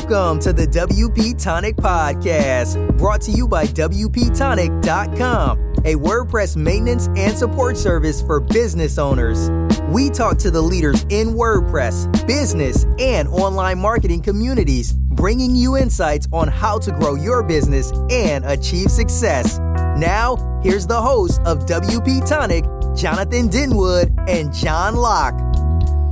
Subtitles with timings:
[0.00, 7.36] Welcome to the WP Tonic Podcast, brought to you by WPTonic.com, a WordPress maintenance and
[7.36, 9.50] support service for business owners.
[9.90, 16.26] We talk to the leaders in WordPress, business, and online marketing communities, bringing you insights
[16.32, 19.58] on how to grow your business and achieve success.
[19.98, 22.64] Now, here's the host of WP Tonic,
[22.96, 25.38] Jonathan Denwood and John Locke.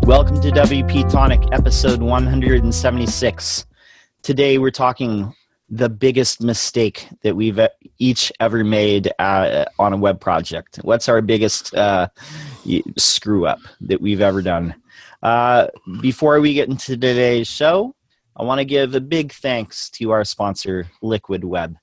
[0.05, 3.64] Welcome to WP Tonic, episode 176.
[4.22, 5.34] Today we're talking
[5.70, 7.60] the biggest mistake that we've
[7.98, 10.76] each ever made uh, on a web project.
[10.82, 12.09] What's our biggest uh,
[12.96, 14.74] screw up that we've ever done?
[15.23, 15.68] Uh,
[16.00, 17.95] before we get into today's show,
[18.36, 21.76] I want to give a big thanks to our sponsor, Liquid Web.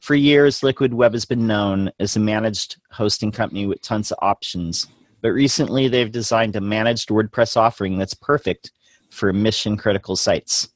[0.00, 4.18] For years, Liquid Web has been known as a managed hosting company with tons of
[4.20, 4.86] options
[5.24, 8.72] but recently they've designed a managed WordPress offering that's perfect
[9.08, 10.68] for mission critical sites.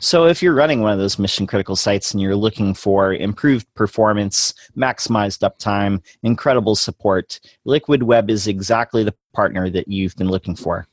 [0.00, 3.66] So, if you're running one of those mission critical sites and you're looking for improved
[3.74, 10.54] performance, maximized uptime, incredible support, Liquid Web is exactly the partner that you've been looking
[10.54, 10.86] for.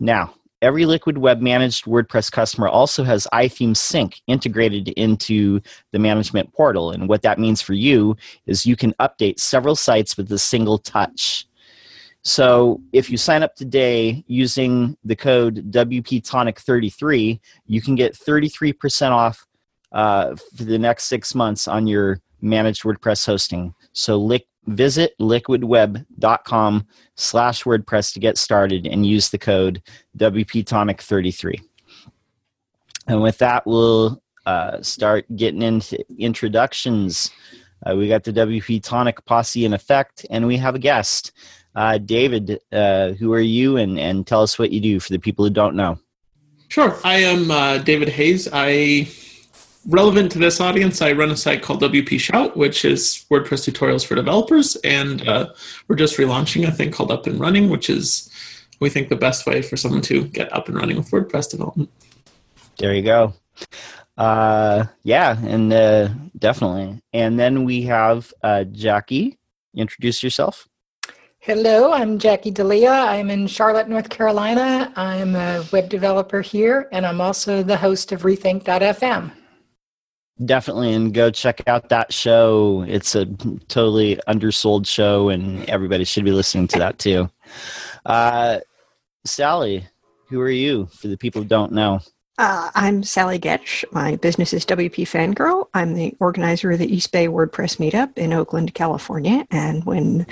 [0.00, 5.60] Now, every Liquid Web managed WordPress customer also has iThemes Sync integrated into
[5.92, 6.90] the management portal.
[6.90, 10.78] And what that means for you is you can update several sites with a single
[10.78, 11.46] touch.
[12.24, 19.46] So if you sign up today using the code WPTonic33, you can get 33% off
[19.92, 23.74] uh, for the next six months on your managed WordPress hosting.
[23.92, 26.86] So li- visit liquidweb.com
[27.16, 29.82] slash WordPress to get started and use the code
[30.16, 31.60] WPTonic33.
[33.06, 37.30] And with that, we'll uh, start getting into introductions.
[37.84, 41.32] Uh, we got the WP Tonic posse in effect, and we have a guest.
[41.74, 45.18] Uh, David, uh, who are you, and, and tell us what you do for the
[45.18, 45.98] people who don't know.
[46.68, 46.96] Sure.
[47.04, 48.48] I am uh, David Hayes.
[48.52, 49.08] I
[49.86, 51.02] relevant to this audience.
[51.02, 55.52] I run a site called WP Shout, which is WordPress tutorials for developers, and uh,
[55.88, 58.30] we're just relaunching a thing called Up and Running, which is
[58.80, 61.90] we think the best way for someone to get up and running with WordPress development.
[62.78, 63.34] There you go.
[64.16, 66.08] Uh, yeah, and uh,
[66.38, 67.02] definitely.
[67.12, 69.38] And then we have uh, Jackie.
[69.74, 70.68] Introduce yourself.
[71.44, 72.90] Hello, I'm Jackie D'Elia.
[72.90, 74.90] I'm in Charlotte, North Carolina.
[74.96, 79.30] I'm a web developer here, and I'm also the host of Rethink.fm.
[80.42, 82.82] Definitely, and go check out that show.
[82.88, 83.26] It's a
[83.68, 87.28] totally undersold show, and everybody should be listening to that too.
[88.06, 88.60] Uh,
[89.26, 89.86] Sally,
[90.30, 92.00] who are you for the people who don't know?
[92.36, 93.84] Uh, I'm Sally Goetsch.
[93.92, 95.68] My business is WP Fangirl.
[95.72, 99.46] I'm the organizer of the East Bay WordPress meetup in Oakland, California.
[99.52, 100.26] And when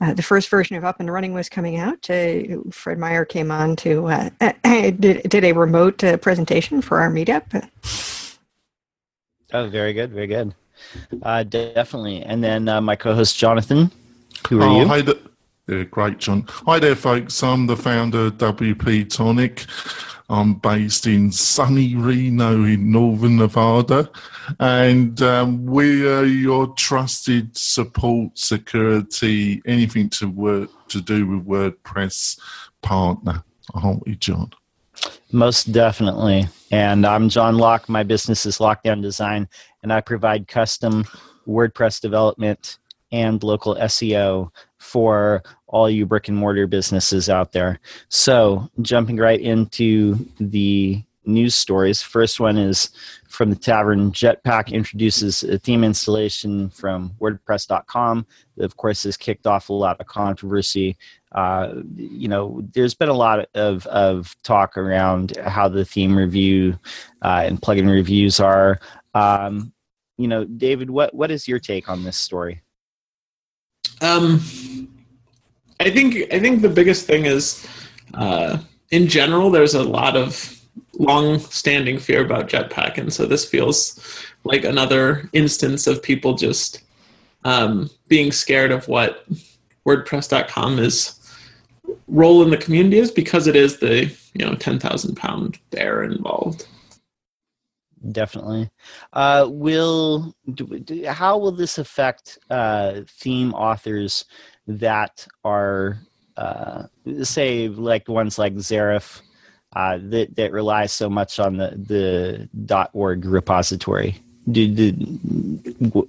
[0.00, 3.50] uh, the first version of Up and Running was coming out, uh, Fred Meyer came
[3.50, 4.30] on to uh,
[4.62, 7.68] did, did a remote uh, presentation for our meetup.
[9.52, 10.54] Oh, very good, very good.
[11.22, 12.22] Uh, definitely.
[12.22, 13.90] And then my co-host Jonathan,
[14.48, 14.86] who are oh, you?
[14.86, 15.02] Hi,
[15.66, 16.46] yeah, great, John.
[16.66, 17.42] Hi there, folks.
[17.42, 19.66] I'm the founder of WP Tonic.
[20.30, 24.10] I'm based in sunny Reno in northern Nevada,
[24.60, 32.38] and um, we are your trusted support, security, anything to work to do with WordPress
[32.82, 34.50] partner, aren't we, John?
[35.32, 36.46] Most definitely.
[36.70, 37.88] And I'm John Locke.
[37.88, 39.48] My business is Lockedown Design,
[39.82, 41.06] and I provide custom
[41.46, 42.78] WordPress development
[43.12, 47.80] and local SEO for all you brick and mortar businesses out there.
[48.08, 52.02] So, jumping right into the news stories.
[52.02, 52.90] First one is
[53.28, 54.10] from the tavern.
[54.10, 58.26] Jetpack introduces a theme installation from WordPress.com.
[58.58, 60.96] Of course, has kicked off a lot of controversy.
[61.32, 66.78] Uh, you know, there's been a lot of, of talk around how the theme review
[67.22, 68.80] uh, and plugin reviews are.
[69.14, 69.72] Um,
[70.16, 72.62] you know, David, what, what is your take on this story?
[74.00, 74.42] Um,
[75.80, 77.66] I think I think the biggest thing is,
[78.14, 78.58] uh,
[78.90, 80.54] in general, there's a lot of
[80.98, 86.82] long-standing fear about Jetpack, and so this feels like another instance of people just
[87.44, 89.26] um, being scared of what
[89.86, 91.14] WordPress.com is
[92.08, 94.04] role in the community is because it is the
[94.34, 96.66] you know ten thousand pound bear involved.
[98.12, 98.70] Definitely.
[99.12, 104.24] Uh, will do, how will this affect uh, theme authors
[104.66, 105.98] that are
[106.36, 106.84] uh,
[107.22, 109.22] say like ones like Zerif
[109.74, 114.22] uh, that that rely so much on the the .org repository.
[114.50, 114.92] Do, do,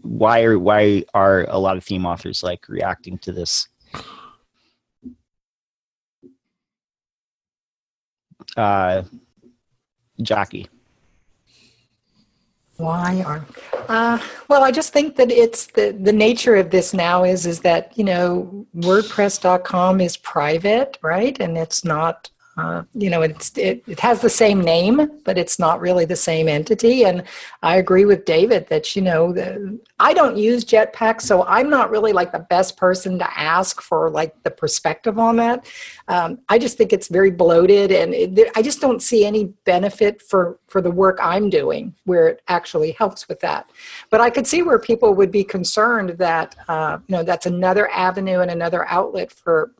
[0.03, 3.67] why are why are a lot of theme authors like reacting to this?
[8.55, 9.03] Uh,
[10.21, 10.69] Jackie.
[12.79, 13.45] Why are?
[13.89, 17.59] Uh, well, I just think that it's the the nature of this now is is
[17.59, 22.29] that you know WordPress.com is private, right, and it's not
[22.59, 26.15] uh, you know, it's, it, it has the same name, but it's not really the
[26.15, 27.05] same entity.
[27.05, 27.23] And
[27.63, 31.89] I agree with David that, you know, the, I don't use Jetpack, so I'm not
[31.89, 35.67] really like the best person to ask for like the perspective on that.
[36.09, 40.21] Um, I just think it's very bloated and it, I just don't see any benefit
[40.21, 43.69] for, for the work I'm doing where it actually helps with that.
[44.09, 47.89] But I could see where people would be concerned that, uh, you know, that's another
[47.89, 49.71] avenue and another outlet for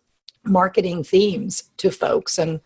[0.50, 2.38] marketing themes to folks.
[2.38, 2.60] And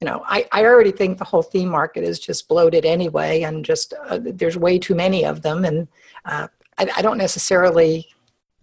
[0.00, 3.64] you know I, I already think the whole theme market is just bloated anyway and
[3.64, 5.64] just uh, there's way too many of them.
[5.64, 5.88] And
[6.24, 6.48] uh,
[6.78, 8.06] I, I, don't necessarily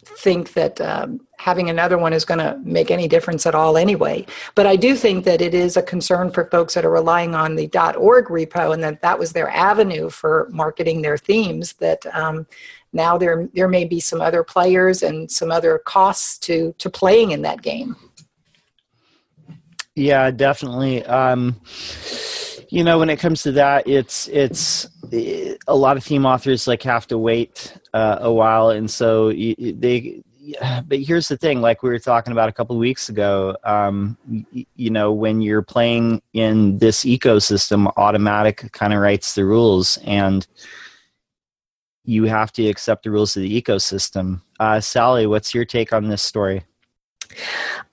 [0.06, 4.26] think that um, having another one is going to make any difference at all anyway.
[4.54, 7.56] But i do think that it is a concern for folks that are relying on
[7.56, 12.46] the org repo and that that was their avenue for marketing their themes that um,
[12.94, 17.32] now there there may be some other players and some other costs to to playing
[17.32, 17.96] in that game
[19.96, 21.06] yeah, definitely.
[21.06, 21.60] Um,
[22.70, 24.88] you know, when it comes to that, it's it's
[25.68, 30.22] a lot of theme authors like have to wait uh, a while, and so they.
[30.88, 34.18] But here's the thing: like we were talking about a couple of weeks ago, um,
[34.76, 40.46] you know, when you're playing in this ecosystem, Automattic kind of writes the rules, and
[42.04, 44.42] you have to accept the rules of the ecosystem.
[44.60, 46.64] Uh, Sally, what's your take on this story?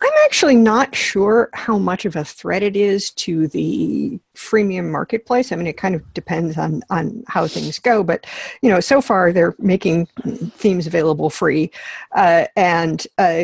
[0.01, 5.53] I'm actually not sure how much of a threat it is to the freemium marketplace.
[5.53, 8.27] I mean, it kind of depends on on how things go, but
[8.63, 10.07] you know, so far they're making
[10.57, 11.71] themes available free,
[12.17, 13.43] uh, and uh,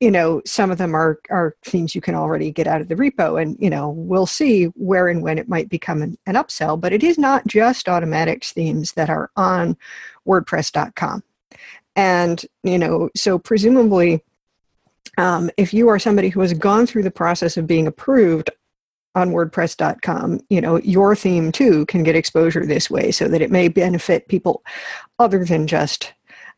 [0.00, 2.96] you know, some of them are are themes you can already get out of the
[2.96, 6.80] repo, and you know, we'll see where and when it might become an, an upsell.
[6.80, 9.76] But it is not just Automattic's themes that are on
[10.26, 11.22] WordPress.com,
[11.94, 14.22] and you know, so presumably
[15.18, 18.50] um, if you are somebody who has gone through the process of being approved
[19.14, 23.50] on wordpress.com you know your theme too can get exposure this way so that it
[23.50, 24.62] may benefit people
[25.18, 26.12] other than just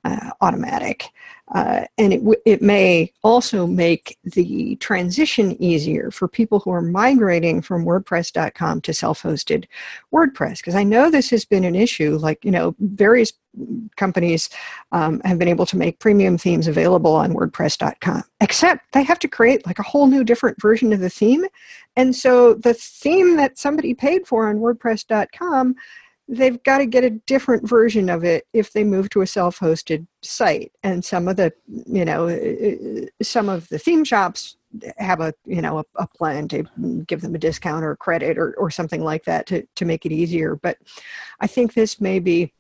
[0.05, 1.09] uh, Automattic
[1.55, 6.83] uh, and it, w- it may also make the transition easier for people who are
[6.83, 9.65] migrating from WordPress.com to self hosted
[10.13, 10.59] WordPress.
[10.59, 12.19] Because I know this has been an issue.
[12.19, 13.33] Like, you know, various
[13.97, 14.51] companies
[14.93, 19.29] um, have been able to make premium themes available on WordPress.com, except they have to
[19.29, 21.47] create like a whole new different version of the theme.
[21.97, 25.77] And so the theme that somebody paid for on WordPress.com
[26.29, 30.07] they've got to get a different version of it if they move to a self-hosted
[30.23, 30.73] site.
[30.83, 34.57] And some of the you know uh, some of the theme shops
[34.99, 36.65] have a you know a, a, plan to
[37.07, 40.13] give them a discount or credit or, or something like that to, to make it
[40.13, 40.57] easier.
[40.57, 40.79] But
[41.41, 42.53] i think this may be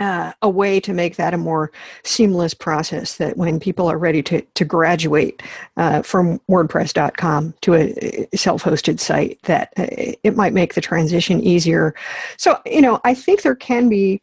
[0.00, 1.70] uh, a way to make that a more
[2.02, 5.42] seamless process that when people are ready to, to graduate
[5.76, 9.86] uh, from wordpress.com to a self-hosted site that uh,
[10.22, 11.94] it might make the transition easier.
[12.36, 14.20] So you know i think there can be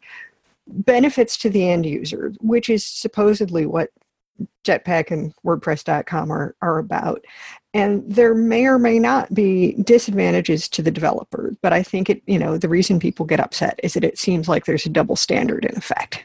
[0.67, 3.89] benefits to the end user which is supposedly what
[4.63, 7.23] jetpack and wordpress.com are, are about.
[7.73, 12.21] And there may or may not be disadvantages to the developer but i think it
[12.25, 15.15] you know the reason people get upset is that it seems like there's a double
[15.15, 16.23] standard in effect.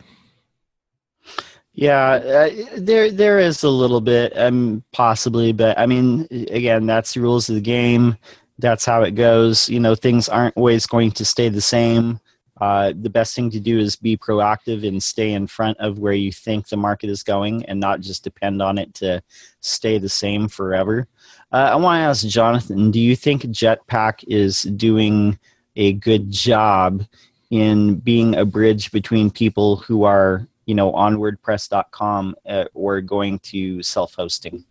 [1.75, 7.15] Yeah uh, there there is a little bit um possibly but i mean again that's
[7.15, 8.17] the rules of the game.
[8.59, 9.69] That's how it goes.
[9.69, 12.21] You know things aren't always going to stay the same
[12.63, 16.13] uh, the best thing to do is be proactive and stay in front of where
[16.13, 19.21] you think the market is going and not just depend on it to
[19.59, 21.09] stay the same forever.
[21.51, 25.37] Uh, I want to ask Jonathan do you think Jetpack is doing
[25.75, 27.05] a good job
[27.51, 33.41] in being a bridge between people who are you know on wordpress.com uh, or going
[33.41, 34.65] to self-hosting?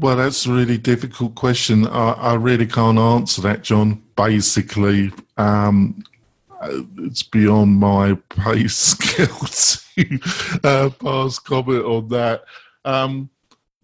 [0.00, 1.86] Well that's a really difficult question.
[1.86, 5.12] I, I really can't answer that john basically.
[5.36, 6.02] Um,
[6.98, 10.18] it's beyond my pay skill to
[10.64, 12.44] uh, pass comment on that.
[12.84, 13.30] Um,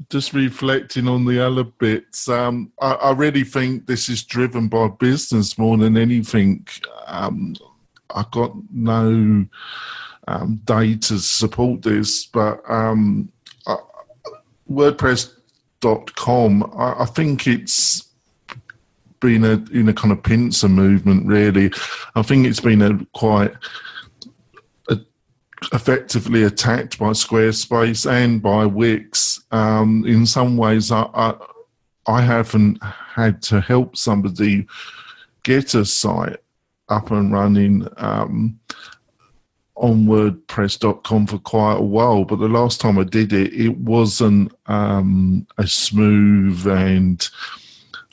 [0.09, 4.89] just reflecting on the other bits, um, I, I, really think this is driven by
[4.89, 6.67] business more than anything.
[7.07, 7.55] Um,
[8.15, 9.47] I got no
[10.27, 13.31] um, data to support this, but um,
[13.67, 13.77] uh,
[14.71, 18.10] WordPress.com, I, I think it's
[19.21, 21.27] been a in a kind of pincer movement.
[21.27, 21.71] Really,
[22.15, 23.53] I think it's been a quite
[24.89, 24.99] a,
[25.73, 29.45] effectively attacked by Squarespace and by Wix.
[29.50, 31.35] Um, in some ways, I, I
[32.07, 34.67] I haven't had to help somebody
[35.43, 36.39] get a site
[36.89, 38.59] up and running um,
[39.77, 44.53] on WordPress.com for quite a while, but the last time I did it, it wasn't
[44.67, 47.27] um, as smooth, and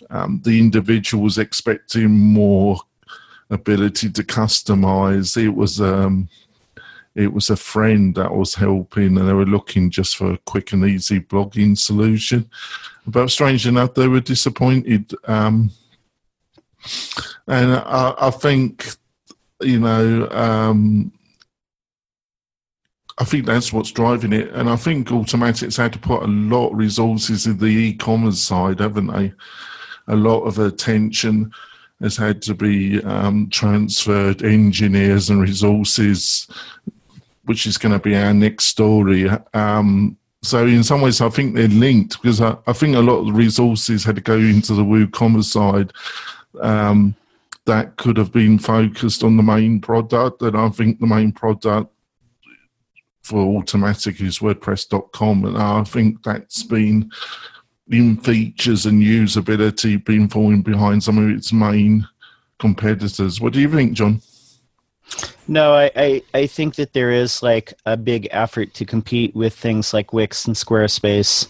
[0.09, 2.77] um, the individual was expecting more
[3.49, 5.41] ability to customize.
[5.41, 6.29] It was um,
[7.15, 10.71] it was a friend that was helping, and they were looking just for a quick
[10.71, 12.49] and easy blogging solution.
[13.07, 15.13] But strange enough, they were disappointed.
[15.25, 15.71] Um,
[17.47, 18.87] and I, I, think,
[19.61, 21.11] you know, um,
[23.17, 24.51] I think that's what's driving it.
[24.51, 28.79] And I think Automattic's had to put a lot of resources in the e-commerce side,
[28.79, 29.33] haven't they?
[30.07, 31.51] A lot of attention
[32.01, 36.47] has had to be um, transferred, engineers and resources,
[37.45, 39.29] which is going to be our next story.
[39.53, 43.19] Um, so in some ways, I think they're linked because I, I, think a lot
[43.19, 45.91] of the resources had to go into the WooCommerce side.
[46.61, 47.15] Um,
[47.65, 51.91] that could have been focused on the main product, and I think the main product
[53.21, 57.11] for Automattic is WordPress.com, and I think that's been
[57.89, 62.07] in features and usability been falling behind some of its main
[62.59, 63.39] competitors.
[63.39, 64.21] What do you think, John?
[65.47, 69.53] No, I, I, I, think that there is like a big effort to compete with
[69.53, 71.47] things like Wix and Squarespace,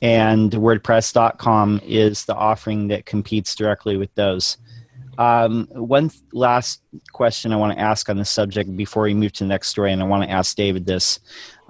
[0.00, 4.56] and WordPress.com is the offering that competes directly with those.
[5.18, 9.32] Um, one th- last question I want to ask on the subject before we move
[9.34, 11.20] to the next story, and I want to ask David this.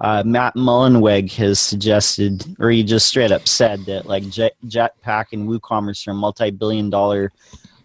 [0.01, 5.27] Uh, Matt Mullenweg has suggested, or he just straight up said that like Jet, Jetpack
[5.31, 7.31] and WooCommerce are multi-billion-dollar,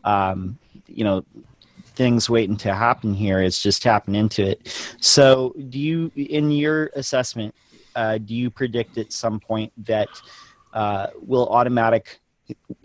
[0.04, 1.24] um, you know,
[1.94, 3.40] things waiting to happen here.
[3.40, 4.74] It's just tapping into it.
[5.00, 7.54] So, do you, in your assessment,
[7.94, 10.08] uh, do you predict at some point that
[10.72, 12.18] uh, will Automattic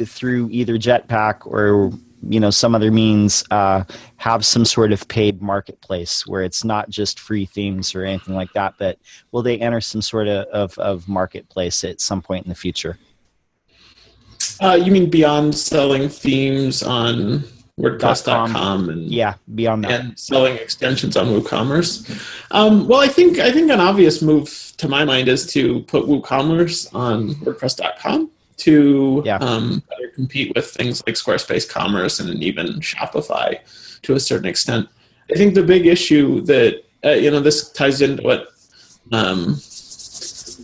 [0.05, 1.91] through either Jetpack or
[2.27, 3.83] you know some other means uh,
[4.17, 8.51] have some sort of paid marketplace where it's not just free themes or anything like
[8.53, 8.97] that but
[9.31, 12.97] will they enter some sort of, of, of marketplace at some point in the future?
[14.61, 17.43] Uh, you mean beyond selling themes on
[17.79, 19.99] wordpress.com and yeah beyond that.
[19.99, 22.09] and selling extensions on woocommerce?
[22.51, 26.05] Um, well i think i think an obvious move to my mind is to put
[26.05, 29.37] woocommerce on wordpress.com to yeah.
[29.37, 33.59] um, better compete with things like Squarespace Commerce and even Shopify
[34.03, 34.87] to a certain extent.
[35.31, 38.49] I think the big issue that uh, you know this ties into what
[39.11, 39.59] um,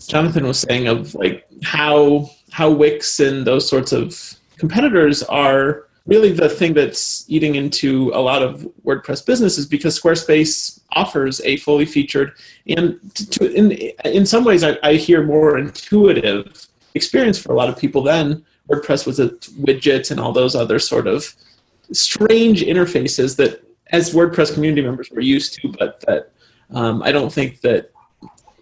[0.08, 6.32] Jonathan was saying of like how how Wix and those sorts of competitors are really
[6.32, 11.86] the thing that's eating into a lot of WordPress businesses because Squarespace offers a fully
[11.86, 12.34] featured
[12.68, 13.72] and to, in
[14.04, 18.46] in some ways I, I hear more intuitive experience for a lot of people then.
[18.70, 19.30] WordPress was a
[19.62, 21.34] widgets and all those other sort of
[21.92, 26.32] strange interfaces that as WordPress community members were used to, but that
[26.72, 27.92] um, I don't think that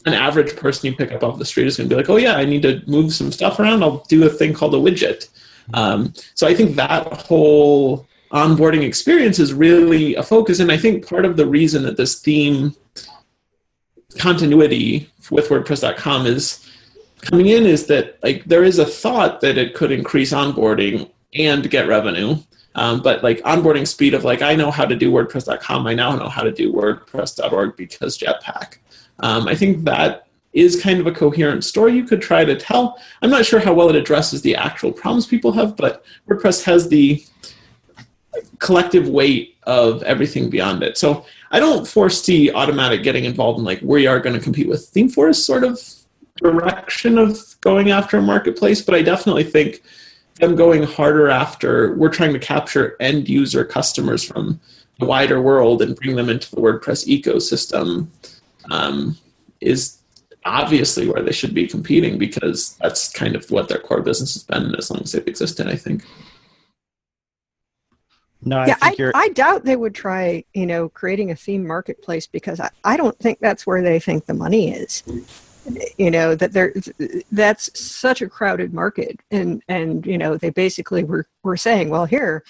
[0.06, 2.16] an average person you pick up off the street is going to be like, oh
[2.16, 3.84] yeah, I need to move some stuff around.
[3.84, 5.30] I'll do a thing called a widget.
[5.74, 11.08] Um, so I think that whole onboarding experience is really a focus, and I think
[11.08, 12.76] part of the reason that this theme
[14.18, 16.66] continuity with WordPress.com is
[17.22, 21.70] coming in is that like there is a thought that it could increase onboarding and
[21.70, 22.38] get revenue.
[22.76, 26.16] Um, but like onboarding speed of like I know how to do WordPress.com, I now
[26.16, 28.78] know how to do WordPress.org because Jetpack.
[29.20, 33.00] Um, I think that is kind of a coherent story you could try to tell.
[33.22, 36.90] I'm not sure how well it addresses the actual problems people have, but WordPress has
[36.90, 37.24] the
[38.60, 40.98] collective weight of everything beyond it.
[40.98, 44.92] So I don't foresee Automattic getting involved in like we are going to compete with
[44.94, 45.80] ThemeForest sort of
[46.42, 49.82] direction of going after a marketplace, but I definitely think
[50.36, 54.60] them going harder after we're trying to capture end user customers from
[55.00, 58.08] the wider world and bring them into the WordPress ecosystem
[58.70, 59.18] um,
[59.62, 59.98] is
[60.46, 64.44] obviously where they should be competing because that's kind of what their core business has
[64.44, 66.04] been as long as they've existed, I think.
[68.42, 72.26] No, I yeah, I, I, doubt they would try, you know, creating a theme marketplace
[72.26, 75.04] because I, I don't think that's where they think the money is
[75.98, 76.74] you know that there
[77.32, 79.20] that's such a crowded market.
[79.32, 82.44] And and you know they basically were were saying well here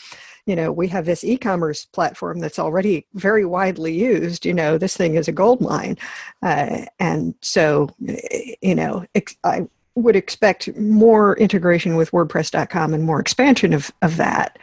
[0.45, 4.45] you know we have this e-commerce platform that's already very widely used.
[4.45, 5.97] You know this thing is a gold mine.
[6.41, 7.89] Uh, and so
[8.61, 14.17] you know ex- i would expect more integration with wordpress.com and more expansion of of
[14.17, 14.57] that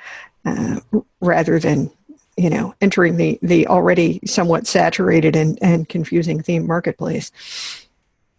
[0.44, 0.80] uh,
[1.20, 1.90] rather than
[2.36, 7.30] you know entering the the already somewhat saturated and and confusing theme marketplace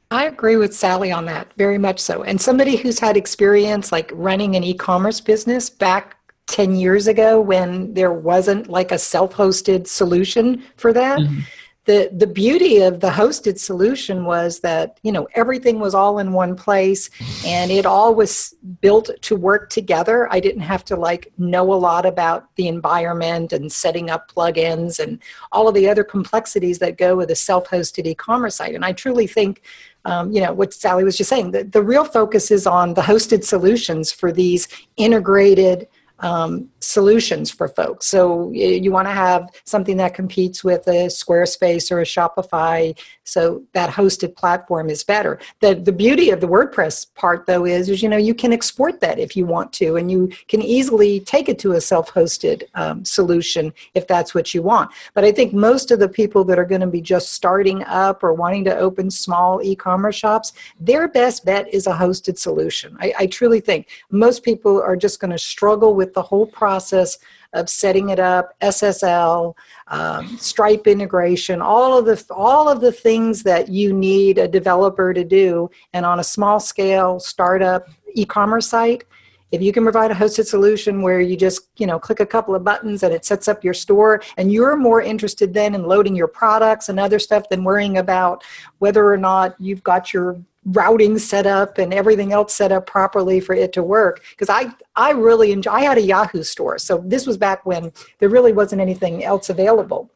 [0.09, 2.23] I agree with Sally on that, very much so.
[2.23, 7.41] And somebody who's had experience like running an e commerce business back 10 years ago
[7.41, 11.19] when there wasn't like a self-hosted solution for that.
[11.19, 11.39] Mm-hmm
[11.87, 16.33] the the beauty of the hosted solution was that you know everything was all in
[16.33, 17.09] one place
[17.45, 21.79] and it all was built to work together i didn't have to like know a
[21.89, 25.19] lot about the environment and setting up plugins and
[25.51, 29.25] all of the other complexities that go with a self-hosted e-commerce site and i truly
[29.25, 29.61] think
[30.05, 33.01] um, you know what sally was just saying the, the real focus is on the
[33.01, 35.87] hosted solutions for these integrated
[36.19, 38.07] um, solutions for folks.
[38.07, 42.97] So you want to have something that competes with a Squarespace or a Shopify.
[43.25, 45.37] So that hosted platform is better.
[45.59, 49.01] The the beauty of the WordPress part though is, is you know you can export
[49.01, 53.03] that if you want to, and you can easily take it to a self-hosted um,
[53.03, 54.89] solution if that's what you want.
[55.13, 58.23] But I think most of the people that are going to be just starting up
[58.23, 62.95] or wanting to open small e-commerce shops, their best bet is a hosted solution.
[63.01, 66.76] I, I truly think most people are just going to struggle with the whole process
[66.77, 67.17] process
[67.53, 69.55] of setting it up, SSL,
[69.87, 75.11] um, Stripe integration, all of the all of the things that you need a developer
[75.13, 79.03] to do, and on a small scale startup e-commerce site.
[79.49, 82.53] If you can provide a hosted solution where you just, you know, click a couple
[82.53, 86.17] of buttons and it sets up your store and you're more interested then in loading
[86.17, 88.43] your products and other stuff than worrying about
[88.79, 90.35] whether or not you've got your
[90.67, 94.23] routing set up and everything else set up properly for it to work.
[94.31, 97.91] Because i i really enjoy i had a yahoo store so this was back when
[98.19, 100.09] there really wasn't anything else available.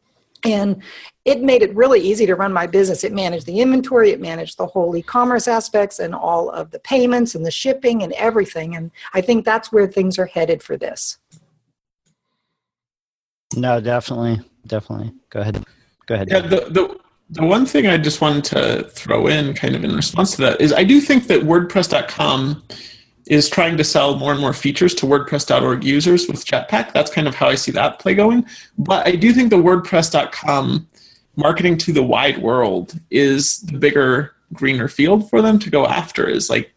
[0.44, 0.82] And
[1.24, 3.04] it made it really easy to run my business.
[3.04, 7.34] It managed the inventory it managed the whole e-commerce aspects and all of the payments
[7.34, 11.18] and the shipping and everything and i think that's where things are headed for this.
[13.56, 15.12] No definitely definitely.
[15.30, 15.64] Go ahead.
[16.06, 17.01] Go ahead yeah the, the
[17.32, 20.60] the one thing I just wanted to throw in, kind of in response to that,
[20.60, 22.62] is I do think that WordPress.com
[23.26, 26.92] is trying to sell more and more features to WordPress.org users with Jetpack.
[26.92, 28.44] That's kind of how I see that play going.
[28.76, 30.86] But I do think the WordPress.com
[31.36, 36.28] marketing to the wide world is the bigger, greener field for them to go after.
[36.28, 36.70] Is like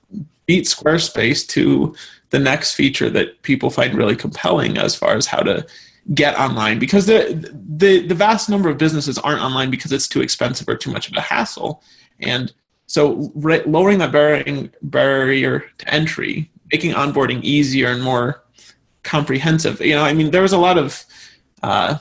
[0.45, 1.93] beat Squarespace to
[2.29, 5.65] the next feature that people find really compelling as far as how to
[6.13, 10.21] get online because the, the the vast number of businesses aren't online because it's too
[10.21, 11.81] expensive or too much of a hassle.
[12.19, 12.53] And
[12.85, 18.43] so re- lowering that barrier, barrier to entry making onboarding easier and more
[19.03, 19.81] comprehensive.
[19.81, 21.03] You know i mean there was a lot of
[21.63, 21.97] uh,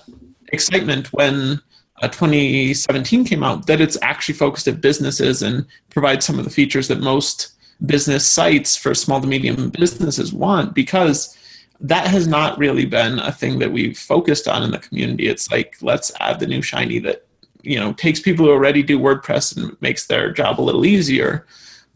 [0.48, 1.60] excitement when
[2.02, 6.50] uh, 2017 came out that it's actually focused at businesses and provides some of the
[6.50, 7.54] features that most
[7.86, 11.36] business sites for small to medium businesses want because
[11.80, 15.28] that has not really been a thing that we've focused on in the community.
[15.28, 17.26] It's like let's add the new shiny that
[17.62, 21.46] you know takes people who already do WordPress and makes their job a little easier.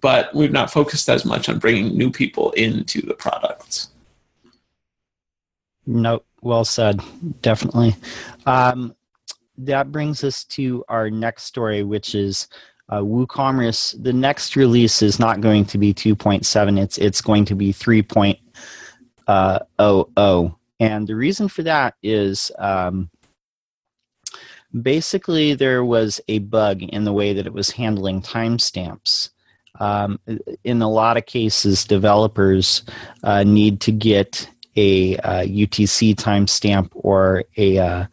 [0.01, 3.89] But we've not focused as much on bringing new people into the products.
[5.87, 7.01] No, well said.
[7.43, 7.97] Definitely.
[8.47, 8.95] Um,
[9.57, 12.47] that brings us to our next story, which is
[12.91, 14.01] uh, WooCommerce.
[14.03, 16.81] The next release is not going to be 2.7.
[16.81, 18.03] It's it's going to be 3
[19.29, 20.57] uh, OO.
[20.81, 23.11] And the reason for that is um,
[24.83, 29.31] basically there was a bug in the way that it was handling timestamps.
[29.81, 30.19] Um,
[30.65, 32.83] in a lot of cases, developers
[33.23, 38.07] uh, need to get a uh, UTC timestamp or a uh,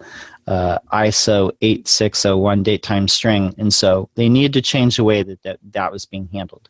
[0.47, 5.41] uh, ISO 8601 date time string, and so they needed to change the way that,
[5.43, 6.69] that that was being handled.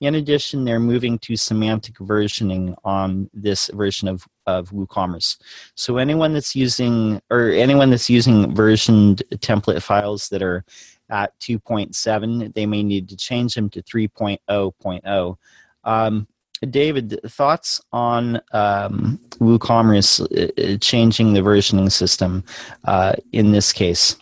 [0.00, 5.38] In addition, they're moving to semantic versioning on this version of, of WooCommerce.
[5.74, 10.64] So anyone that's using or anyone that's using versioned template files that are
[11.10, 15.36] at 2.7, they may need to change them to 3.0.0.
[15.84, 16.26] Um,
[16.68, 22.44] David, thoughts on um, WooCommerce uh, changing the versioning system
[22.84, 24.16] uh, in this case?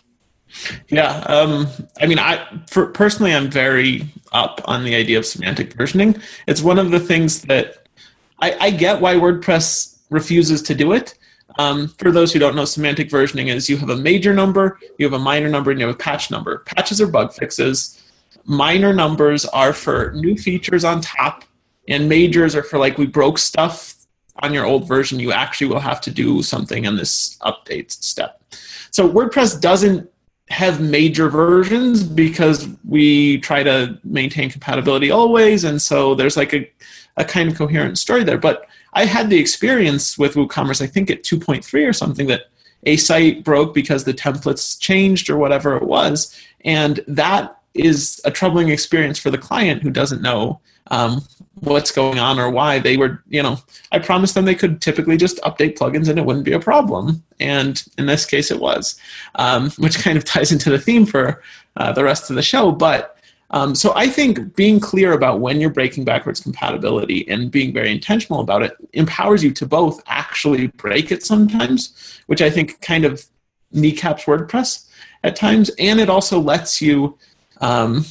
[0.89, 1.67] Yeah, um,
[2.01, 6.21] I mean, I for, personally, I'm very up on the idea of semantic versioning.
[6.47, 7.87] It's one of the things that
[8.39, 11.15] I, I get why WordPress refuses to do it.
[11.57, 15.05] Um, for those who don't know, semantic versioning is you have a major number, you
[15.05, 16.59] have a minor number, and you have a patch number.
[16.59, 18.01] Patches are bug fixes.
[18.45, 21.43] Minor numbers are for new features on top,
[21.87, 23.95] and majors are for like we broke stuff
[24.41, 25.19] on your old version.
[25.19, 28.41] You actually will have to do something in this update step.
[28.91, 30.09] So WordPress doesn't
[30.49, 36.69] have major versions because we try to maintain compatibility always and so there's like a,
[37.17, 38.37] a kind of coherent story there.
[38.37, 42.49] But i had the experience with woocommerce i think at 2.3 or something that
[42.83, 46.35] a site broke because the templates changed or whatever it was
[46.65, 51.21] and that is a troubling experience for the client who doesn't know um,
[51.61, 53.59] what's going on or why they were you know
[53.91, 57.23] i promised them they could typically just update plugins and it wouldn't be a problem.
[57.39, 58.99] And in this case it was
[59.35, 61.41] um, which kind of ties into the theme for
[61.75, 62.71] uh, the rest of the show.
[62.71, 63.15] But
[63.51, 67.91] um, so i think being clear about when you're breaking backwards compatibility and being very
[67.91, 73.05] intentional about it empowers you to both actually break it sometimes which i think kind
[73.05, 73.25] of
[73.71, 74.87] kneecaps wordpress
[75.23, 77.17] at times and it also lets you
[77.59, 78.05] um,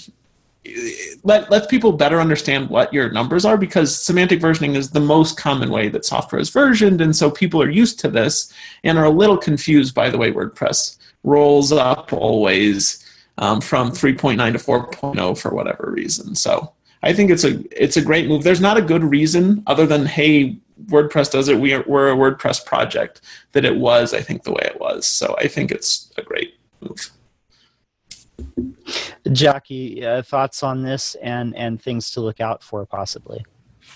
[1.25, 5.37] let let people better understand what your numbers are because semantic versioning is the most
[5.37, 8.53] common way that software is versioned and so people are used to this
[8.85, 13.05] and are a little confused by the way wordpress rolls up always
[13.39, 16.35] um, from 3.9 to 4.0 for whatever reason.
[16.35, 18.43] So i think it's a it's a great move.
[18.43, 21.59] There's not a good reason other than hey wordpress does it.
[21.59, 23.21] We are, we're a wordpress project
[23.53, 25.07] that it was i think the way it was.
[25.07, 27.11] So i think it's a great move
[29.33, 33.45] Jackie, uh, thoughts on this and and things to look out for possibly.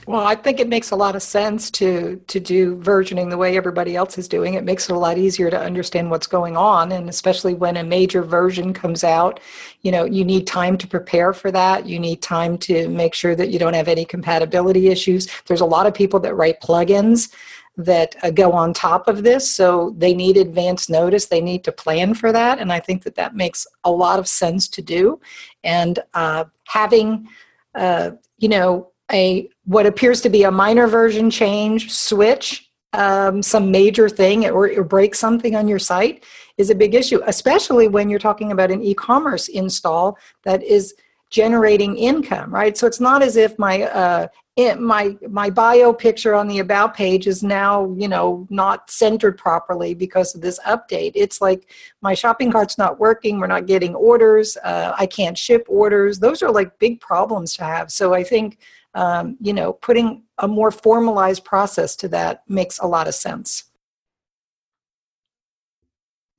[0.06, 3.56] Well, I think it makes a lot of sense to to do versioning the way
[3.56, 4.54] everybody else is doing.
[4.54, 7.84] It makes it a lot easier to understand what's going on, and especially when a
[7.84, 9.38] major version comes out,
[9.82, 11.86] you know, you need time to prepare for that.
[11.86, 15.28] You need time to make sure that you don't have any compatibility issues.
[15.46, 17.32] There's a lot of people that write plugins
[17.76, 19.50] that uh, go on top of this.
[19.50, 21.26] So they need advance notice.
[21.26, 22.58] They need to plan for that.
[22.58, 25.20] And I think that that makes a lot of sense to do.
[25.64, 27.28] And uh, having,
[27.74, 33.70] uh, you know, a what appears to be a minor version change switch um, some
[33.70, 36.24] major thing or, or break something on your site
[36.58, 40.94] is a big issue, especially when you're talking about an e-commerce install that is
[41.30, 42.76] generating income, right?
[42.76, 46.94] So it's not as if my uh, it, my my bio picture on the about
[46.94, 51.12] page is now you know not centered properly because of this update.
[51.14, 51.70] It's like
[52.02, 56.18] my shopping cart's not working we're not getting orders uh, i can't ship orders.
[56.18, 57.90] Those are like big problems to have.
[57.90, 58.58] So i think
[58.94, 63.71] um, you know putting a more formalized process to that makes a lot of sense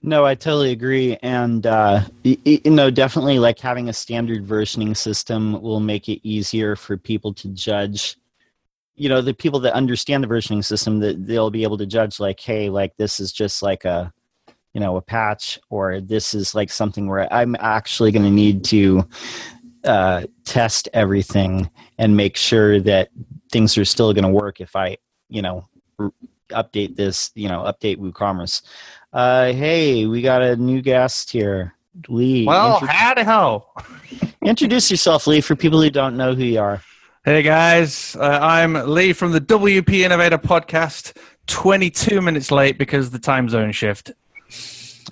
[0.05, 5.61] no, I totally agree, and uh, you know, definitely like having a standard versioning system
[5.61, 8.17] will make it easier for people to judge.
[8.95, 12.19] You know, the people that understand the versioning system that they'll be able to judge,
[12.19, 14.11] like, hey, like this is just like a,
[14.73, 18.65] you know, a patch, or this is like something where I'm actually going to need
[18.65, 19.07] to
[19.85, 23.07] uh, test everything and make sure that
[23.53, 24.97] things are still going to work if I,
[25.29, 25.65] you know,
[26.49, 28.63] update this, you know, update WooCommerce.
[29.13, 31.75] Uh, hey, we got a new guest here,
[32.09, 32.47] Lee.
[32.47, 33.67] Well, Intro- howdy ho.
[34.43, 36.81] introduce yourself, Lee, for people who don't know who you are.
[37.23, 41.15] Hey guys, uh, I'm Lee from the WP Innovator podcast.
[41.45, 44.11] 22 minutes late because the time zone shift.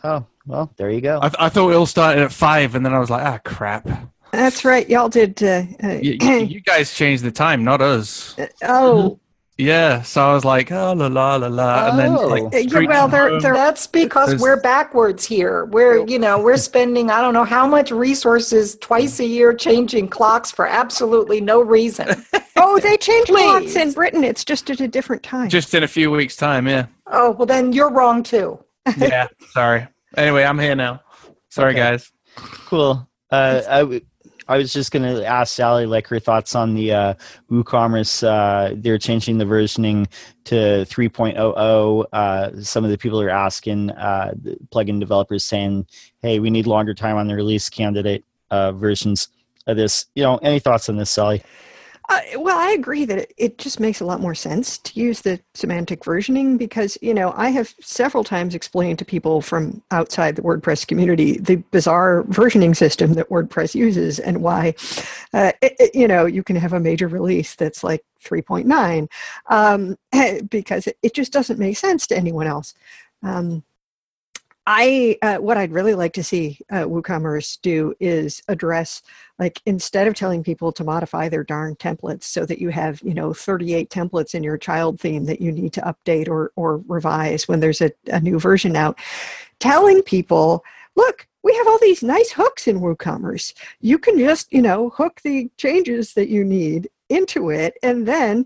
[0.03, 1.19] Oh, well, there you go.
[1.21, 3.39] I, th- I thought we all started at five, and then I was like, ah,
[3.45, 3.87] crap.
[4.31, 4.89] That's right.
[4.89, 5.43] Y'all did.
[5.43, 8.37] Uh, uh, you, you, guys changed the time, not us.
[8.39, 9.19] Uh, oh,
[9.57, 12.57] yeah, so I was like, oh la la la la, and then like, oh.
[12.57, 15.65] yeah, well, they're, they're, that's because There's, we're backwards here.
[15.65, 20.07] We're you know we're spending I don't know how much resources twice a year changing
[20.07, 22.25] clocks for absolutely no reason.
[22.55, 24.23] oh, they change clocks in Britain.
[24.23, 25.49] It's just at a different time.
[25.49, 26.87] Just in a few weeks' time, yeah.
[27.07, 28.63] Oh well, then you're wrong too.
[28.97, 29.87] yeah, sorry.
[30.17, 31.01] Anyway, I'm here now.
[31.49, 31.79] Sorry, okay.
[31.79, 32.11] guys.
[32.35, 33.07] Cool.
[33.29, 34.01] Uh, I,
[34.47, 37.13] I was just going to ask Sally like her thoughts on the uh,
[37.49, 38.27] WooCommerce.
[38.27, 40.07] Uh, they're changing the versioning
[40.45, 42.05] to 3.00.
[42.11, 44.33] Uh, some of the people are asking uh,
[44.73, 45.85] plugin developers saying,
[46.21, 49.27] "Hey, we need longer time on the release candidate uh, versions
[49.67, 51.43] of this." You know, any thoughts on this, Sally?
[52.11, 55.21] Uh, well, I agree that it, it, just makes a lot more sense to use
[55.21, 60.35] the semantic versioning because, you know, I have several times explained to people from outside
[60.35, 64.75] the WordPress community the bizarre versioning system that WordPress uses and why,
[65.33, 69.07] uh, it, it, you know, you can have a major release that's like 3.9
[69.49, 69.97] um,
[70.49, 72.73] because it, just doesn't make sense to anyone else.
[73.23, 73.63] Um,
[74.67, 79.01] I uh, what I'd really like to see uh, WooCommerce do is address
[79.41, 83.13] like instead of telling people to modify their darn templates so that you have you
[83.13, 87.47] know 38 templates in your child theme that you need to update or or revise
[87.47, 88.99] when there's a, a new version out,
[89.59, 90.63] telling people,
[90.95, 93.53] look, we have all these nice hooks in WooCommerce.
[93.79, 98.45] You can just you know hook the changes that you need into it and then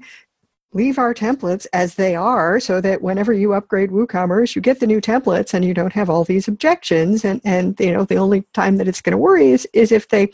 [0.76, 4.86] leave our templates as they are so that whenever you upgrade WooCommerce, you get the
[4.86, 7.24] new templates and you don't have all these objections.
[7.24, 10.10] And, and you know, the only time that it's going to worry is, is if
[10.10, 10.30] they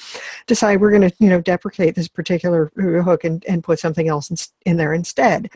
[0.48, 4.32] decide we're going to, you know, deprecate this particular hook and, and put something else
[4.32, 5.52] in, in there instead.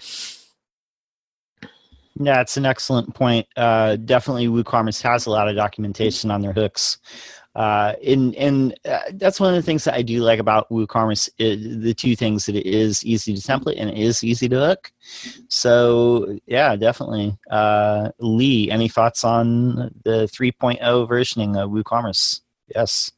[2.18, 3.48] Yeah, it's an excellent point.
[3.58, 7.00] Uh, definitely, WooCommerce has a lot of documentation on their hooks.
[7.56, 11.30] Uh, and and uh, that's one of the things that I do like about WooCommerce.
[11.40, 14.58] Is the two things that it is easy to template and it is easy to
[14.58, 14.92] hook.
[15.48, 17.38] So yeah, definitely.
[17.50, 22.42] Uh, Lee, any thoughts on the 3.0 versioning of WooCommerce?
[22.76, 23.12] Yes.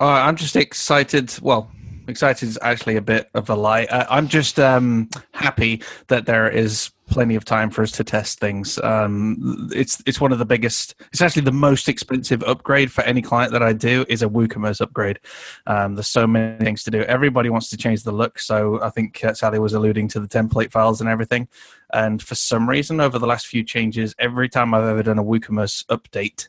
[0.00, 1.36] Uh, I'm just excited.
[1.40, 1.70] Well,
[2.08, 3.84] excited is actually a bit of a lie.
[3.84, 8.38] Uh, I'm just um, happy that there is plenty of time for us to test
[8.38, 8.78] things.
[8.78, 10.94] Um, it's it's one of the biggest.
[11.12, 14.80] It's actually the most expensive upgrade for any client that I do is a WooCommerce
[14.80, 15.18] upgrade.
[15.66, 17.02] Um, there's so many things to do.
[17.02, 18.38] Everybody wants to change the look.
[18.38, 21.48] So I think uh, Sally was alluding to the template files and everything.
[21.92, 25.24] And for some reason, over the last few changes, every time I've ever done a
[25.24, 26.48] WooCommerce update,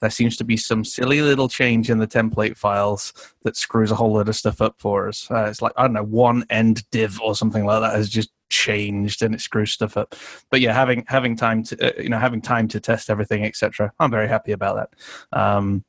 [0.00, 3.94] there seems to be some silly little change in the template files that screws a
[3.94, 5.30] whole lot of stuff up for us.
[5.30, 8.30] Uh, it's like I don't know, one end div or something like that has just
[8.50, 10.14] changed and it screws stuff up.
[10.50, 13.92] But yeah, having having time to uh, you know having time to test everything, etc.
[13.98, 15.38] I'm very happy about that.
[15.38, 15.84] Um,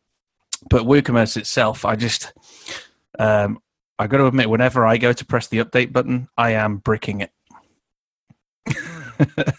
[0.69, 2.33] but WooCommerce itself, I just
[3.19, 3.59] um,
[3.99, 7.21] I got to admit, whenever I go to press the update button, I am bricking
[7.21, 7.31] it.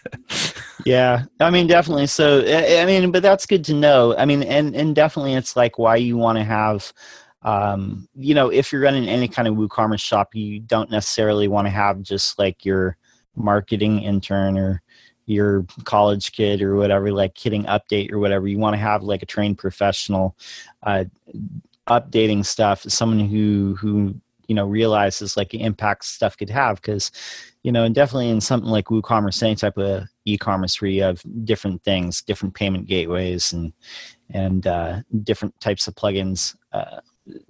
[0.85, 4.75] yeah i mean definitely so i mean but that's good to know i mean and
[4.75, 6.91] and definitely it's like why you want to have
[7.43, 11.65] um you know if you're running any kind of woocommerce shop you don't necessarily want
[11.65, 12.97] to have just like your
[13.35, 14.81] marketing intern or
[15.25, 18.47] your college kid or whatever like hitting update or whatever.
[18.47, 20.35] You want to have like a trained professional
[20.83, 21.05] uh
[21.87, 24.15] updating stuff someone who who
[24.47, 27.11] you know realizes like the impact stuff could have because
[27.63, 31.21] you know and definitely in something like woocommerce any type of e-commerce where you have
[31.45, 33.73] different things different payment gateways and
[34.29, 36.99] and uh, different types of plugins uh,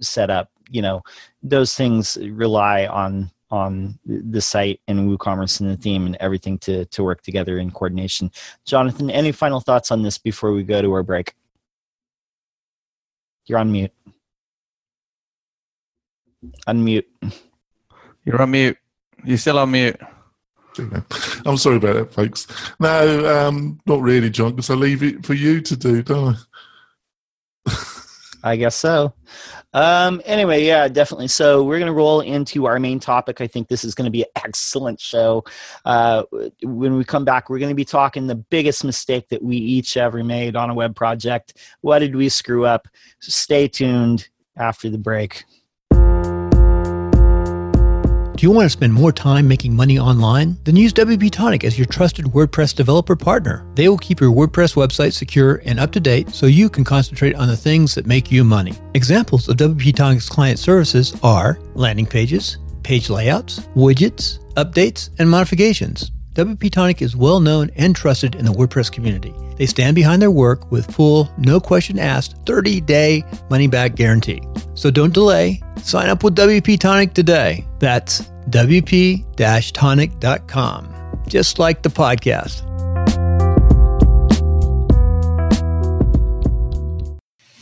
[0.00, 1.02] set up you know
[1.42, 6.84] those things rely on on the site and woocommerce and the theme and everything to
[6.86, 8.30] to work together in coordination.
[8.64, 11.34] Jonathan any final thoughts on this before we go to our break?
[13.46, 13.92] You're on mute.
[16.66, 17.04] Unmute.
[18.24, 18.78] You're on mute.
[19.24, 20.00] You're still on mute.
[21.46, 22.46] I'm sorry about that, folks.
[22.80, 26.36] No, um, not really, John, because I leave it for you to do, don't
[27.66, 27.72] I?
[28.44, 29.14] I guess so.
[29.72, 31.28] Um, anyway, yeah, definitely.
[31.28, 33.40] So we're going to roll into our main topic.
[33.40, 35.44] I think this is going to be an excellent show.
[35.86, 36.24] Uh,
[36.62, 39.96] when we come back, we're going to be talking the biggest mistake that we each
[39.96, 41.54] ever made on a web project.
[41.80, 42.86] What did we screw up?
[43.20, 44.28] Stay tuned
[44.58, 45.44] after the break.
[48.44, 50.58] You want to spend more time making money online?
[50.64, 53.64] Then use WP Tonic as your trusted WordPress developer partner.
[53.74, 57.36] They will keep your WordPress website secure and up to date so you can concentrate
[57.36, 58.74] on the things that make you money.
[58.92, 66.10] Examples of WP Tonic's client services are landing pages, page layouts, widgets, updates, and modifications.
[66.34, 69.32] WP Tonic is well known and trusted in the WordPress community.
[69.56, 74.42] They stand behind their work with full, no question asked, 30 day money back guarantee.
[74.74, 75.62] So don't delay.
[75.80, 77.64] Sign up with WP Tonic today.
[77.78, 79.24] That's WP
[79.72, 82.73] tonic.com, just like the podcast.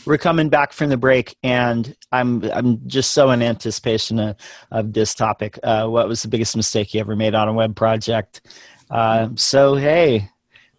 [0.05, 4.35] We're coming back from the break, and I'm I'm just so in anticipation of,
[4.69, 5.57] of this topic.
[5.63, 8.41] Uh, what was the biggest mistake you ever made on a web project?
[8.89, 10.29] Uh, so hey,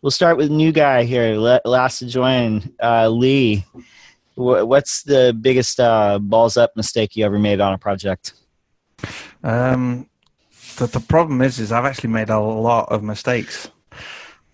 [0.02, 3.64] we'll start with new guy here, last to join, uh, Lee.
[4.34, 8.34] What's the biggest uh, balls up mistake you ever made on a project?
[9.42, 10.08] Um,
[10.76, 13.70] the, the problem is, is I've actually made a lot of mistakes.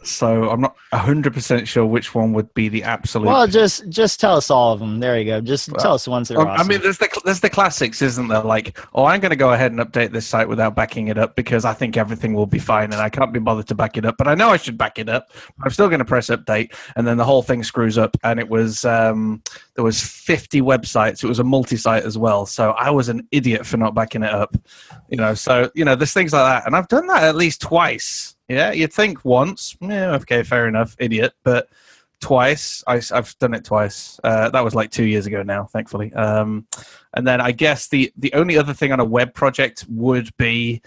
[0.02, 3.26] So I'm not hundred percent sure which one would be the absolute.
[3.26, 4.98] Well, just just tell us all of them.
[4.98, 5.40] There you go.
[5.42, 6.48] Just well, tell us the ones that are.
[6.48, 6.66] Awesome.
[6.66, 8.40] I mean, there's the there's the classics, isn't there?
[8.40, 11.36] Like, oh, I'm going to go ahead and update this site without backing it up
[11.36, 14.06] because I think everything will be fine, and I can't be bothered to back it
[14.06, 14.16] up.
[14.16, 15.30] But I know I should back it up.
[15.62, 18.16] I'm still going to press update, and then the whole thing screws up.
[18.24, 19.42] And it was um,
[19.74, 21.22] there was 50 websites.
[21.22, 22.46] It was a multi-site as well.
[22.46, 24.56] So I was an idiot for not backing it up.
[25.10, 27.60] You know, so you know, there's things like that, and I've done that at least
[27.60, 29.76] twice yeah, you'd think once.
[29.80, 31.32] Yeah, okay, fair enough, idiot.
[31.44, 31.68] But
[32.20, 34.18] twice, I, have done it twice.
[34.24, 36.12] Uh, that was like two years ago now, thankfully.
[36.14, 36.66] Um,
[37.14, 40.82] and then I guess the the only other thing on a web project would be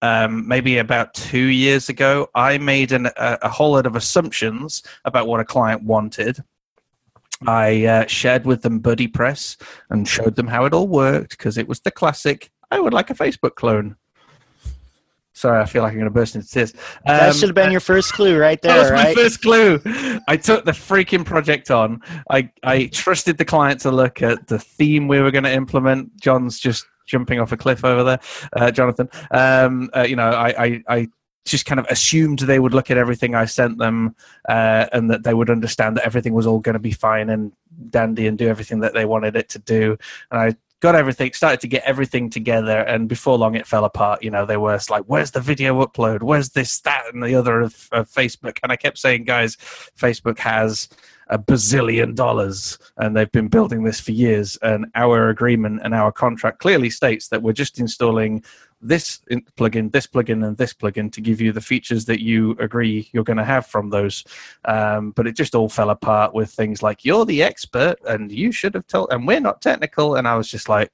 [0.00, 2.28] um, maybe about two years ago.
[2.36, 6.38] I made an, a, a, whole lot of assumptions about what a client wanted.
[7.48, 11.66] I uh, shared with them BuddyPress and showed them how it all worked because it
[11.66, 12.52] was the classic.
[12.70, 13.96] I would like a Facebook clone.
[15.38, 16.74] Sorry, I feel like I'm going to burst into tears.
[17.06, 18.72] Um, that should have been your first clue right there.
[18.74, 19.14] that was right?
[19.16, 19.80] my first clue.
[20.26, 22.02] I took the freaking project on.
[22.28, 26.16] I, I trusted the client to look at the theme we were going to implement.
[26.20, 28.20] John's just jumping off a cliff over there,
[28.54, 29.08] uh, Jonathan.
[29.30, 31.08] Um, uh, you know, I, I, I
[31.44, 34.16] just kind of assumed they would look at everything I sent them
[34.48, 37.52] uh, and that they would understand that everything was all going to be fine and
[37.90, 39.96] dandy and do everything that they wanted it to do.
[40.30, 44.22] And I got everything, started to get everything together, and before long it fell apart.
[44.22, 46.22] You know, they were like, "Where's the video upload?
[46.22, 49.56] Where's this, that, and the other of, of Facebook?" And I kept saying, "Guys,
[49.98, 50.88] Facebook has."
[51.30, 56.10] a bazillion dollars and they've been building this for years and our agreement and our
[56.10, 58.42] contract clearly states that we're just installing
[58.80, 59.20] this
[59.56, 63.24] plugin, this plugin, and this plugin to give you the features that you agree you're
[63.24, 64.24] going to have from those.
[64.64, 68.52] Um, but it just all fell apart with things like you're the expert and you
[68.52, 70.16] should have told, and we're not technical.
[70.16, 70.90] And I was just like,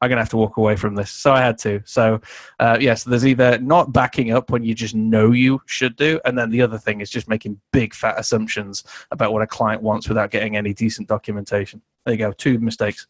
[0.00, 1.10] I'm going to have to walk away from this.
[1.10, 1.80] So I had to.
[1.86, 2.20] So,
[2.60, 5.96] uh, yes, yeah, so there's either not backing up when you just know you should
[5.96, 9.46] do, and then the other thing is just making big fat assumptions about what a
[9.46, 11.80] client wants without getting any decent documentation.
[12.04, 12.32] There you go.
[12.32, 13.06] Two mistakes.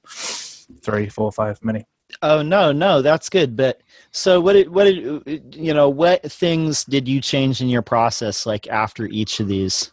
[0.80, 1.86] Three, four, five, many.
[2.22, 3.56] Oh no, no, that's good.
[3.56, 4.54] But so what?
[4.54, 5.88] Did, what did you know?
[5.88, 9.92] What things did you change in your process, like after each of these?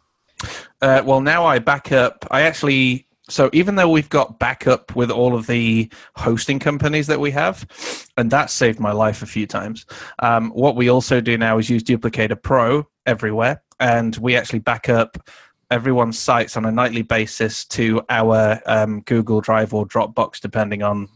[0.81, 2.25] Uh, well, now I back up.
[2.31, 7.19] I actually so even though we've got backup with all of the hosting companies that
[7.19, 7.65] we have,
[8.17, 9.85] and that saved my life a few times.
[10.19, 14.89] Um, what we also do now is use Duplicator Pro everywhere, and we actually back
[14.89, 15.17] up
[15.71, 21.07] everyone's sites on a nightly basis to our um, Google Drive or Dropbox, depending on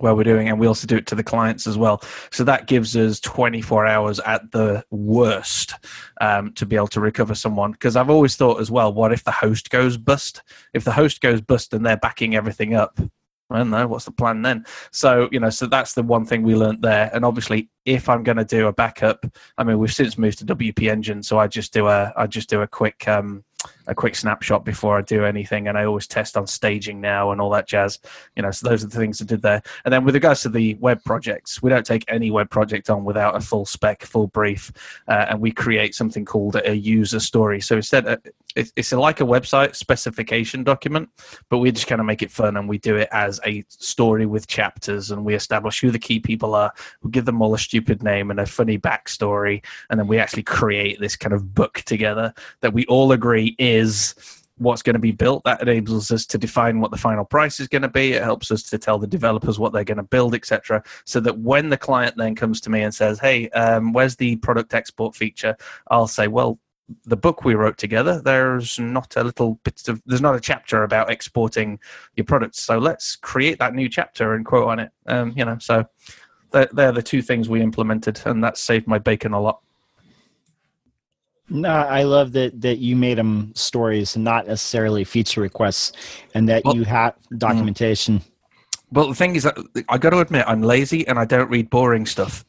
[0.00, 2.02] where we're doing, and we also do it to the clients as well.
[2.30, 5.74] So that gives us 24 hours at the worst
[6.20, 7.72] um, to be able to recover someone.
[7.72, 10.42] Because I've always thought as well, what if the host goes bust?
[10.74, 12.98] If the host goes bust and they're backing everything up,
[13.50, 14.66] I don't know what's the plan then.
[14.90, 17.10] So you know, so that's the one thing we learned there.
[17.14, 19.24] And obviously, if I'm going to do a backup,
[19.56, 22.50] I mean, we've since moved to WP Engine, so I just do a I just
[22.50, 23.44] do a quick um,
[23.88, 27.40] a quick snapshot before I do anything, and I always test on staging now and
[27.40, 27.98] all that jazz.
[28.36, 29.62] You know, so those are the things I did there.
[29.84, 33.04] And then with regards to the web projects, we don't take any web project on
[33.04, 34.70] without a full spec, full brief,
[35.08, 37.60] uh, and we create something called a user story.
[37.60, 38.18] So instead, uh,
[38.56, 41.08] it's like a website specification document,
[41.48, 44.26] but we just kind of make it fun and we do it as a story
[44.26, 46.72] with chapters, and we establish who the key people are.
[47.02, 50.42] We give them all a stupid name and a funny backstory, and then we actually
[50.42, 53.77] create this kind of book together that we all agree is
[54.58, 55.44] what's going to be built.
[55.44, 58.12] That enables us to define what the final price is going to be.
[58.12, 60.82] It helps us to tell the developers what they're going to build, etc.
[61.04, 64.36] So that when the client then comes to me and says, "Hey, um, where's the
[64.36, 65.56] product export feature?"
[65.90, 66.58] I'll say, "Well."
[67.04, 70.84] The book we wrote together, there's not a little bit of, there's not a chapter
[70.84, 71.78] about exporting
[72.16, 72.60] your products.
[72.60, 74.90] So let's create that new chapter and quote on it.
[75.06, 75.84] Um, you know, so
[76.50, 79.60] they're, they're the two things we implemented, and that saved my bacon a lot.
[81.50, 85.92] No, I love that that you made them stories and not necessarily feature requests,
[86.34, 88.20] and that well, you have documentation.
[88.92, 89.46] Well, the thing is
[89.88, 92.44] I got to admit I'm lazy and I don't read boring stuff.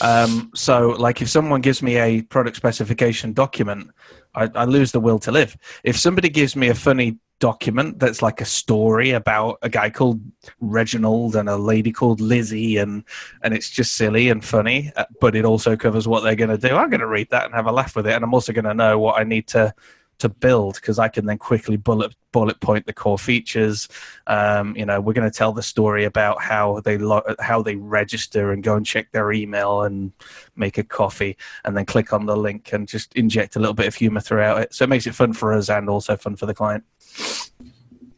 [0.00, 3.90] Um, so, like, if someone gives me a product specification document,
[4.34, 5.56] I, I lose the will to live.
[5.84, 10.20] If somebody gives me a funny document that's like a story about a guy called
[10.60, 13.02] Reginald and a lady called Lizzie, and
[13.42, 16.68] and it's just silly and funny, uh, but it also covers what they're going to
[16.68, 16.76] do.
[16.76, 18.66] I'm going to read that and have a laugh with it, and I'm also going
[18.66, 19.74] to know what I need to
[20.18, 23.88] to build because I can then quickly bullet bullet point the core features.
[24.28, 27.74] Um, you know, we're going to tell the story about how they lo- how they
[27.74, 30.12] register and go and check their email and
[30.54, 33.88] make a coffee, and then click on the link and just inject a little bit
[33.88, 34.72] of humor throughout it.
[34.72, 36.84] So it makes it fun for us and also fun for the client.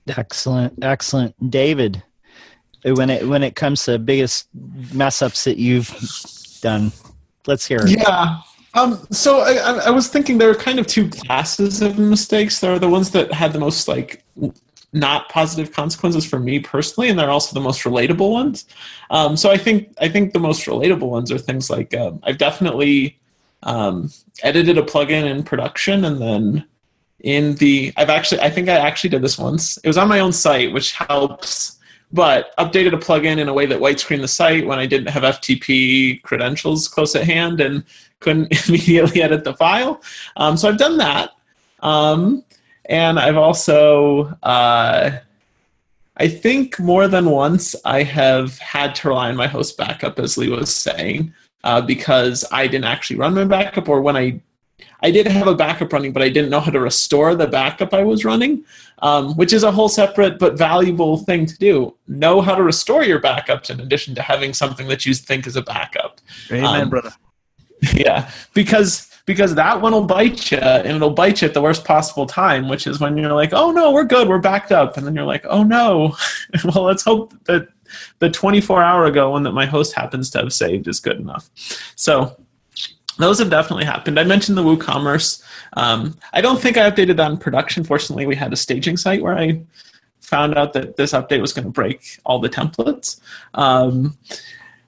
[0.09, 2.03] Excellent, excellent, David.
[2.85, 4.49] When it when it comes to biggest
[4.93, 5.89] mess ups that you've
[6.61, 6.93] done,
[7.47, 7.99] let's hear it.
[7.99, 8.41] Yeah.
[8.75, 12.61] Um, so I, I was thinking there are kind of two classes of mistakes.
[12.61, 14.25] There are the ones that had the most like
[14.93, 18.67] not positive consequences for me personally, and they're also the most relatable ones.
[19.11, 22.39] Um, so I think I think the most relatable ones are things like um, I've
[22.39, 23.19] definitely
[23.63, 24.11] um,
[24.43, 26.65] edited a plugin in production and then
[27.21, 29.77] in the I've actually I think I actually did this once.
[29.79, 31.79] It was on my own site, which helps,
[32.13, 35.09] but updated a plugin in a way that white screened the site when I didn't
[35.09, 37.85] have FTP credentials close at hand and
[38.21, 40.03] couldn't immediately edit the file.
[40.37, 41.31] Um, so I've done that,
[41.81, 42.45] um,
[42.87, 45.19] and I've also uh,
[46.17, 50.39] I think more than once I have had to rely on my host backup, as
[50.39, 51.33] Lee was saying.
[51.65, 54.43] Uh, because I didn't actually run my backup, or when I
[55.05, 57.93] I did have a backup running, but I didn't know how to restore the backup
[57.93, 58.65] I was running,
[59.01, 61.95] um, which is a whole separate but valuable thing to do.
[62.09, 65.57] Know how to restore your backups in addition to having something that you think is
[65.57, 66.23] a backup.
[66.51, 67.13] Amen, um, brother.
[67.93, 71.85] Yeah, because because that one will bite you, and it'll bite you at the worst
[71.85, 75.07] possible time, which is when you're like, "Oh no, we're good, we're backed up," and
[75.07, 76.17] then you're like, "Oh no."
[76.65, 77.69] well, let's hope that
[78.21, 81.51] the 24 hour ago one that my host happens to have saved is good enough.
[81.95, 82.37] So
[83.19, 84.19] those have definitely happened.
[84.19, 85.43] I mentioned the WooCommerce.
[85.75, 87.85] Um, I don't think I updated that in production.
[87.85, 89.63] Fortunately, we had a staging site where I
[90.21, 93.21] found out that this update was going to break all the templates.
[93.55, 94.17] Um,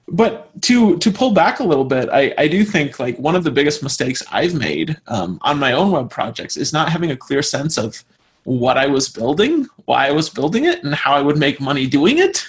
[0.09, 3.43] but to to pull back a little bit, I, I do think like one of
[3.43, 7.17] the biggest mistakes I've made um, on my own web projects is not having a
[7.17, 8.03] clear sense of
[8.43, 11.87] what I was building, why I was building it, and how I would make money
[11.87, 12.45] doing it.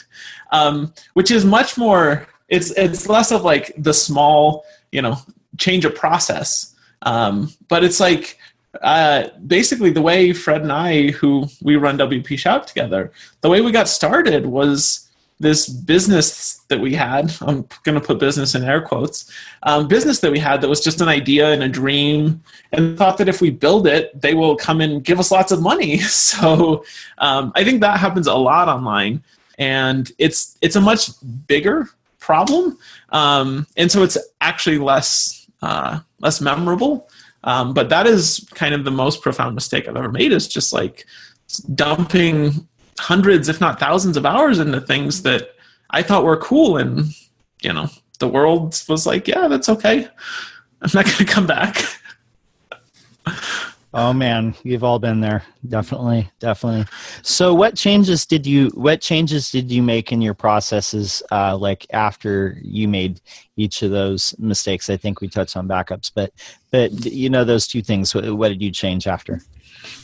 [0.53, 2.27] Um, which is much more.
[2.49, 5.17] It's it's less of like the small, you know,
[5.59, 8.39] change a process, um, but it's like
[8.83, 13.73] uh, basically the way Fred and I, who we run WPShout together, the way we
[13.73, 15.05] got started was
[15.41, 19.33] this business that we had i'm going to put business in air quotes
[19.63, 22.43] um, business that we had that was just an idea and a dream
[22.73, 25.63] and thought that if we build it they will come and give us lots of
[25.63, 25.99] money.
[26.09, 26.85] So
[27.19, 29.23] um, i think that happens a lot online
[29.59, 31.11] and it's it's a much
[31.47, 31.89] bigger
[32.29, 32.79] problem.
[33.11, 37.09] Um, and so it's actually less uh, less memorable
[37.45, 40.73] um, but that is kind of the most profound mistake i've ever made is just
[40.73, 41.07] like
[41.75, 42.67] dumping
[42.99, 45.55] hundreds, if not thousands, of hours into things that
[45.91, 47.07] I thought were cool, and
[47.63, 47.89] you know,
[48.19, 50.09] the world was like, "Yeah, that's okay.
[50.83, 51.83] I'm not going to come back."
[53.95, 55.43] Oh man, you've all been there.
[55.67, 56.85] Definitely, definitely.
[57.23, 61.87] So, what changes did you what changes did you make in your processes, uh, like
[61.93, 63.23] after you made
[63.57, 64.91] each of those mistakes?
[64.91, 66.33] I think we touched on backups, but
[66.71, 68.15] but you know those two things.
[68.15, 69.41] What, what did you change after?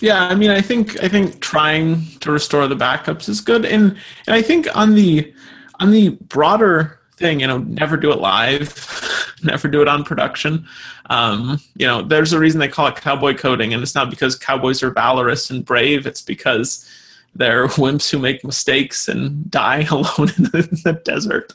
[0.00, 3.96] Yeah, I mean, I think I think trying to restore the backups is good, and
[4.26, 5.30] and I think on the
[5.78, 8.68] on the broader thing, you know, never do it live,
[9.50, 10.66] never do it on production.
[11.10, 14.36] Um, you know, there's a reason they call it cowboy coding, and it's not because
[14.36, 16.06] cowboys are valorous and brave.
[16.06, 16.88] It's because
[17.34, 21.52] they're wimps who make mistakes and die alone in the, in the desert.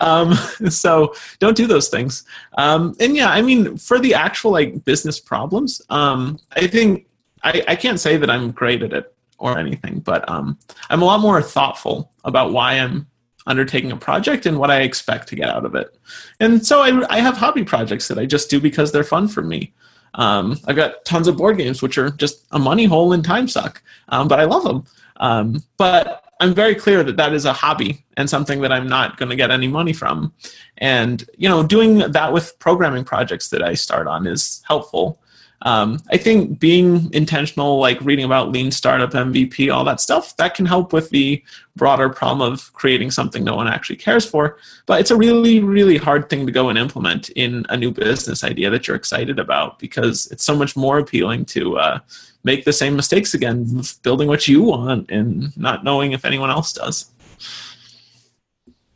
[0.00, 0.34] Um,
[0.70, 2.24] so don't do those things.
[2.58, 7.06] Um, and yeah, I mean, for the actual like business problems, um, I think
[7.42, 10.58] I, I can't say that I'm great at it or anything, but um,
[10.88, 13.06] I'm a lot more thoughtful about why I'm
[13.46, 15.96] undertaking a project and what I expect to get out of it.
[16.40, 19.42] And so I, I have hobby projects that I just do because they're fun for
[19.42, 19.72] me.
[20.14, 23.48] Um, I've got tons of board games which are just a money hole and time
[23.48, 24.84] suck, um, but I love them.
[25.18, 29.16] Um, but I'm very clear that that is a hobby and something that I'm not
[29.16, 30.32] going to get any money from.
[30.78, 35.20] And you know, doing that with programming projects that I start on is helpful
[35.62, 40.54] um, I think being intentional, like reading about lean startup, MVP, all that stuff, that
[40.54, 41.42] can help with the
[41.76, 44.58] broader problem of creating something no one actually cares for.
[44.84, 48.44] But it's a really, really hard thing to go and implement in a new business
[48.44, 51.98] idea that you're excited about because it's so much more appealing to uh,
[52.44, 56.72] make the same mistakes again, building what you want and not knowing if anyone else
[56.72, 57.10] does.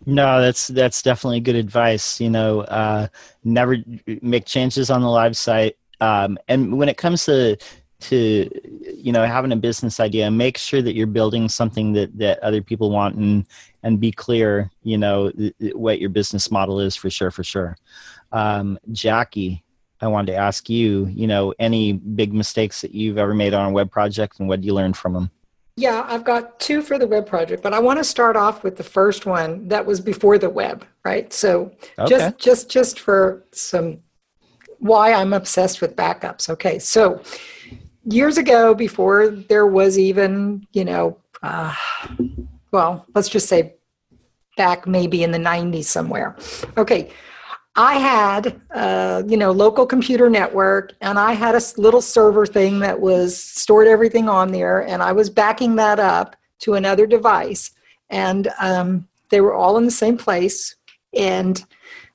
[0.06, 2.20] No, that's that's definitely good advice.
[2.20, 3.08] You know, uh,
[3.44, 3.76] never
[4.22, 7.56] make changes on the live site um, and when it comes to
[8.00, 8.50] to
[8.82, 12.62] you know having a business idea make sure that you're building something that that other
[12.62, 13.46] people want and
[13.82, 17.76] and be clear you know th- what your business model is for sure for sure
[18.32, 19.62] um, jackie
[20.00, 23.68] i wanted to ask you you know any big mistakes that you've ever made on
[23.68, 25.30] a web project and what did you learn from them
[25.76, 28.76] yeah, I've got two for the web project, but I want to start off with
[28.76, 31.32] the first one that was before the web, right?
[31.32, 32.08] So okay.
[32.08, 34.00] just just just for some
[34.80, 36.48] why I'm obsessed with backups.
[36.50, 37.22] Okay, so
[38.04, 41.74] years ago, before there was even, you know, uh,
[42.72, 43.74] well, let's just say
[44.56, 46.36] back maybe in the 90s somewhere.
[46.76, 47.10] Okay,
[47.76, 52.80] I had, uh, you know, local computer network, and I had a little server thing
[52.80, 57.70] that was stored everything on there, and I was backing that up to another device,
[58.10, 60.76] and um, they were all in the same place.
[61.14, 61.64] And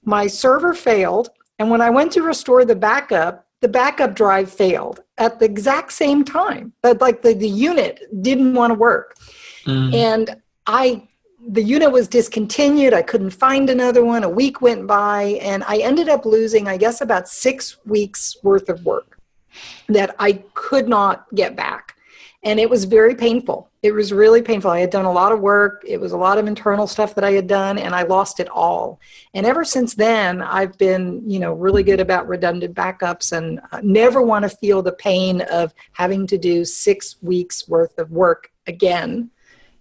[0.03, 1.30] my server failed,
[1.60, 5.93] and when I went to restore the backup, the backup drive failed at the exact
[5.93, 6.74] same time.
[6.82, 9.16] But like the, the unit didn't want to work.
[9.66, 9.93] Mm.
[9.93, 11.08] And I
[11.47, 12.93] the unit was discontinued.
[12.93, 14.24] I couldn't find another one.
[14.24, 18.68] A week went by, and I ended up losing, I guess, about six weeks worth
[18.68, 19.20] of work
[19.88, 21.95] that I could not get back
[22.46, 23.72] and it was very painful.
[23.82, 24.70] It was really painful.
[24.70, 25.84] I had done a lot of work.
[25.86, 28.48] It was a lot of internal stuff that I had done, and I lost it
[28.50, 29.00] all.
[29.34, 34.22] And ever since then, I've been, you know, really good about redundant backups and never
[34.22, 39.32] want to feel the pain of having to do six weeks worth of work again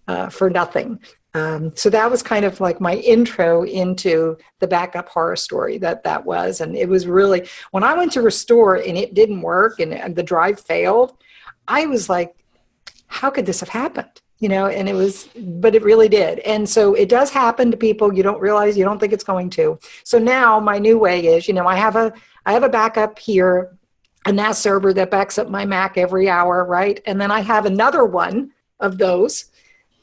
[0.09, 1.01] uh, for nothing.
[1.35, 6.05] Um, so that was kind of like my intro into the backup horror story that
[6.05, 9.81] that was, and it was really when I went to restore and it didn't work
[9.81, 11.19] and, and the drive failed.
[11.67, 12.37] I was like,
[13.07, 14.21] how could this have happened?
[14.45, 16.41] you know, and it was, but it really did.
[16.41, 18.13] And so it does happen to people.
[18.13, 19.79] You don't realize, you don't think it's going to.
[20.03, 22.13] So now my new way is, you know, I have a,
[22.45, 23.77] I have a backup here,
[24.27, 27.01] a NAS server that backs up my Mac every hour, right?
[27.07, 28.51] And then I have another one
[28.81, 29.47] of those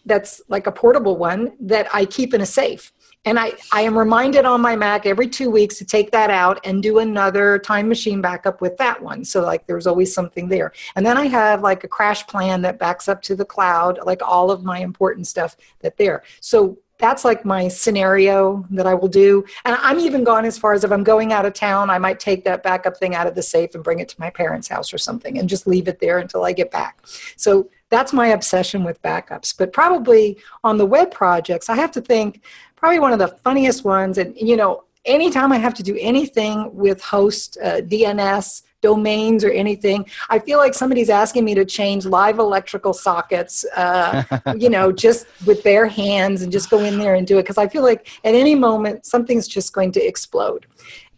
[0.05, 2.91] that's like a portable one that I keep in a safe.
[3.23, 6.59] And I, I am reminded on my Mac every two weeks to take that out
[6.65, 9.23] and do another time machine backup with that one.
[9.23, 10.73] So, like, there's always something there.
[10.95, 14.49] And then I have like a CrashPlan that backs up to the cloud, like all
[14.49, 16.23] of my important stuff that there.
[16.39, 19.43] So, that's like my scenario that I will do.
[19.65, 22.19] And I'm even gone as far as if I'm going out of town, I might
[22.19, 24.93] take that backup thing out of the safe and bring it to my parents' house
[24.93, 26.99] or something and just leave it there until I get back.
[27.35, 29.55] So that's my obsession with backups.
[29.55, 32.41] But probably on the web projects, I have to think
[32.75, 34.17] probably one of the funniest ones.
[34.17, 39.51] And, you know, anytime I have to do anything with host uh, DNS, domains, or
[39.51, 44.23] anything, I feel like somebody's asking me to change live electrical sockets, uh,
[44.57, 47.43] you know, just with bare hands and just go in there and do it.
[47.43, 50.65] Because I feel like at any moment, something's just going to explode.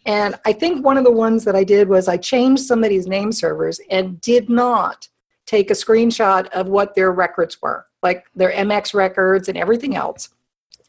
[0.06, 3.32] And I think one of the ones that I did was I changed somebody's name
[3.32, 5.08] servers and did not
[5.46, 10.30] take a screenshot of what their records were, like their MX records and everything else.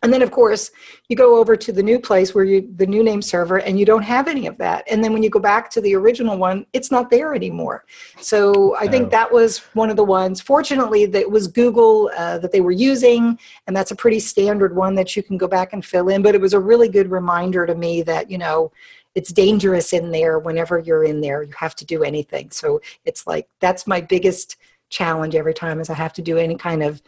[0.05, 0.69] And then, of course,
[1.09, 3.87] you go over to the new place where you, the new name server, and you
[3.87, 4.83] don't have any of that.
[4.87, 7.85] And then when you go back to the original one, it's not there anymore.
[8.21, 10.39] So I think that was one of the ones.
[10.39, 14.93] Fortunately, that was Google uh, that they were using, and that's a pretty standard one
[14.93, 16.21] that you can go back and fill in.
[16.21, 18.71] But it was a really good reminder to me that, you know,
[19.15, 23.25] it's dangerous in there whenever you're in there you have to do anything so it's
[23.25, 24.57] like that's my biggest
[24.89, 27.01] challenge every time is i have to do any kind of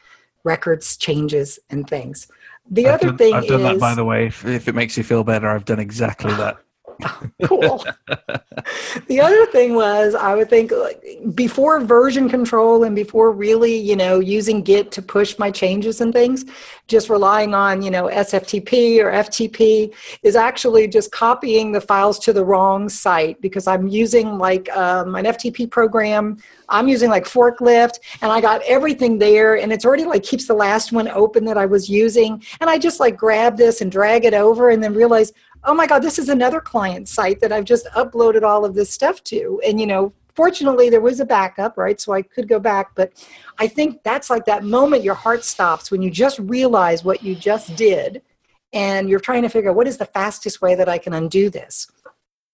[0.44, 2.28] records changes and things
[2.70, 4.28] the I've other done, thing I've done is that by the way.
[4.28, 6.58] If, if it makes you feel better, I've done exactly that.
[7.44, 7.84] cool.
[9.08, 11.04] the other thing was I would think like,
[11.36, 16.12] before version control and before really, you know, using Git to push my changes and
[16.12, 16.46] things,
[16.88, 19.94] just relying on, you know, SFTP or FTP
[20.24, 25.16] is actually just copying the files to the wrong site because I'm using like um,
[25.16, 26.38] an FTP program.
[26.70, 30.54] I'm using like ForkLift and I got everything there and it's already like keeps the
[30.54, 32.44] last one open that I was using.
[32.60, 35.34] And I just like grab this and drag it over and then realize,
[35.64, 38.92] oh my god this is another client site that i've just uploaded all of this
[38.92, 39.62] stuff to.
[39.66, 42.00] And you know fortunately there was a backup right?
[42.00, 42.92] So i could go back.
[42.96, 43.14] But
[43.58, 47.36] i think that's like that moment your heart stops when you just realize what you
[47.36, 48.22] just did
[48.74, 51.50] and you're trying to figure out what is the fastest way that i can undo
[51.50, 51.90] this.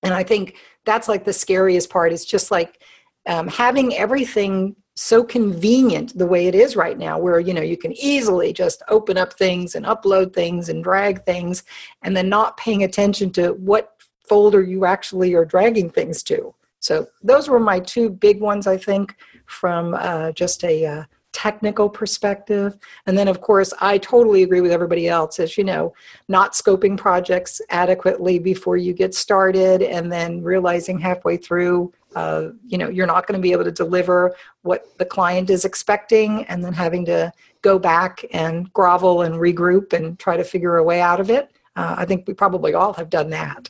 [0.02, 2.14] And i think that's like the scariest part.
[2.14, 2.82] Is just like
[3.28, 7.78] um, having everything so convenient the way it is right now where you know you
[7.78, 11.64] can easily just open up things and upload things and drag things
[12.04, 16.54] and then not paying attention to what folder you actually are dragging things to.
[16.80, 19.16] So those were my two big ones i think
[19.46, 22.78] from uh, just a uh, technical perspective.
[23.08, 25.94] And then of course i totally agree with everybody else as you know
[26.28, 32.78] not scoping projects adequately before you get started and then realizing halfway through uh, you
[32.78, 36.64] know you're not going to be able to deliver what the client is expecting and
[36.64, 41.02] then having to go back and grovel and regroup and try to figure a way
[41.02, 41.52] out of it.
[41.76, 43.70] Uh, i think we probably all have done that.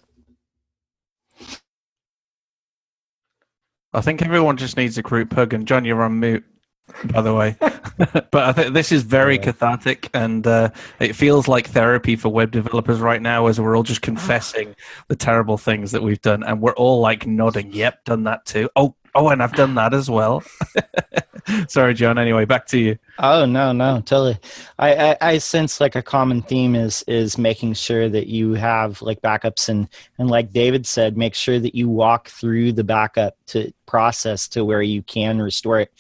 [3.93, 6.43] I think everyone just needs a group hug, and John, you're on mute,
[7.05, 7.55] by the way.
[8.31, 10.69] but I think this is very cathartic, and uh,
[10.99, 14.75] it feels like therapy for web developers right now, as we're all just confessing
[15.07, 18.69] the terrible things that we've done, and we're all like nodding, "Yep, done that too."
[18.75, 20.43] Oh, oh, and I've done that as well.
[21.67, 22.17] Sorry, John.
[22.17, 22.97] Anyway, back to you.
[23.19, 24.37] Oh no, no, totally.
[24.79, 29.01] I, I, I sense like a common theme is is making sure that you have
[29.01, 29.87] like backups and
[30.17, 34.63] and like David said, make sure that you walk through the backup to process to
[34.63, 35.91] where you can restore it.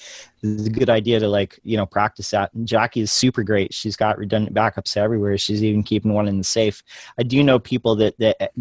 [0.43, 2.53] It's a good idea to like you know practice that.
[2.53, 3.73] And Jackie is super great.
[3.73, 5.37] She's got redundant backups everywhere.
[5.37, 6.83] She's even keeping one in the safe.
[7.17, 8.51] I do know people that that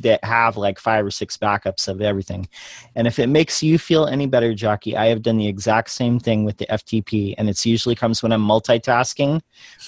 [0.00, 2.48] that have like five or six backups of everything.
[2.94, 6.20] And if it makes you feel any better, Jackie, I have done the exact same
[6.20, 9.40] thing with the FTP, and it's usually comes when I'm multitasking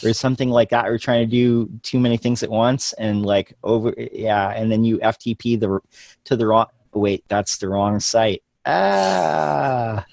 [0.04, 3.54] or something like that, or trying to do too many things at once, and like
[3.62, 5.78] over, yeah, and then you FTP the
[6.24, 6.66] to the wrong.
[6.94, 8.42] Wait, that's the wrong site.
[8.66, 10.04] Ah.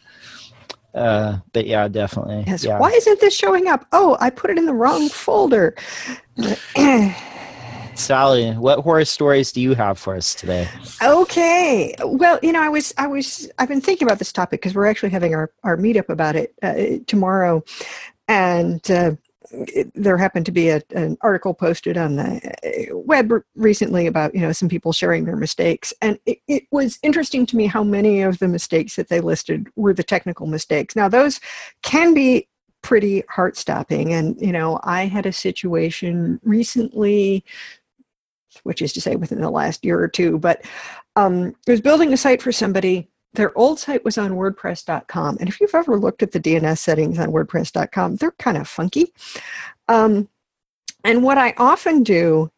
[0.96, 2.43] Uh, but yeah, definitely.
[2.48, 2.64] Yes.
[2.64, 2.80] Yeah.
[2.80, 3.86] Why isn't this showing up?
[3.91, 5.76] Oh, I put it in the wrong folder.
[7.96, 10.68] Sally, what horror stories do you have for us today?
[11.02, 11.96] Okay.
[12.04, 14.86] Well, you know, I was, I was, I've been thinking about this topic because we're
[14.86, 17.64] actually having our, our meetup about it uh, tomorrow.
[18.28, 19.16] And uh,
[19.52, 24.34] it, there happened to be a, an article posted on the uh, web recently about,
[24.34, 25.93] you know, some people sharing their mistakes.
[26.02, 29.68] And it, it was interesting to me how many of the mistakes that they listed
[29.76, 30.96] were the technical mistakes.
[30.96, 31.39] Now, those
[31.82, 32.48] can be
[32.82, 34.14] pretty heart stopping.
[34.14, 37.43] And, you know, I had a situation recently,
[38.64, 40.64] which is to say within the last year or two, but
[41.16, 43.10] um, I was building a site for somebody.
[43.36, 45.38] Their old site was on WordPress.com.
[45.40, 49.14] And if you've ever looked at the DNS settings on WordPress.com, they're kind of funky.
[49.88, 50.30] Um,
[51.04, 52.52] and what I often do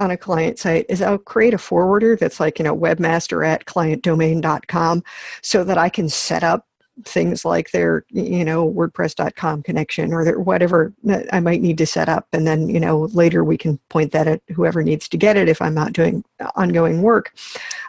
[0.00, 3.66] on a client site is I'll create a forwarder that's like, you know, webmaster at
[3.66, 5.04] clientdomain.com
[5.42, 6.66] so that I can set up
[7.04, 10.94] things like their, you know, WordPress.com connection or their, whatever
[11.32, 12.28] I might need to set up.
[12.32, 15.48] And then, you know, later we can point that at whoever needs to get it
[15.48, 17.34] if I'm not doing ongoing work.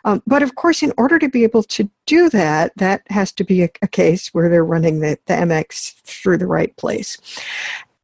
[0.06, 3.43] Um, but of course, in order to be able to do that, that has to
[3.43, 7.18] be a, a case where they're running the, the MX through the right place.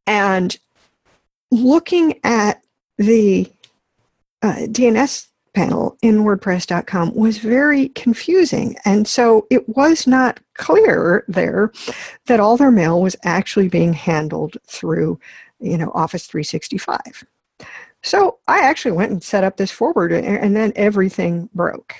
[0.06, 0.58] And
[1.50, 2.62] looking at
[2.98, 3.50] the
[4.42, 8.76] uh, DNS panel in WordPress.com was very confusing.
[8.84, 11.72] And so it was not clear there
[12.26, 15.20] that all their mail was actually being handled through,
[15.60, 17.24] you know, Office 365.
[18.02, 21.96] So I actually went and set up this forward and then everything broke.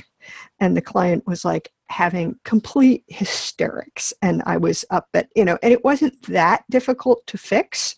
[0.60, 5.58] And the client was like, having complete hysterics and i was up at you know
[5.62, 7.96] and it wasn't that difficult to fix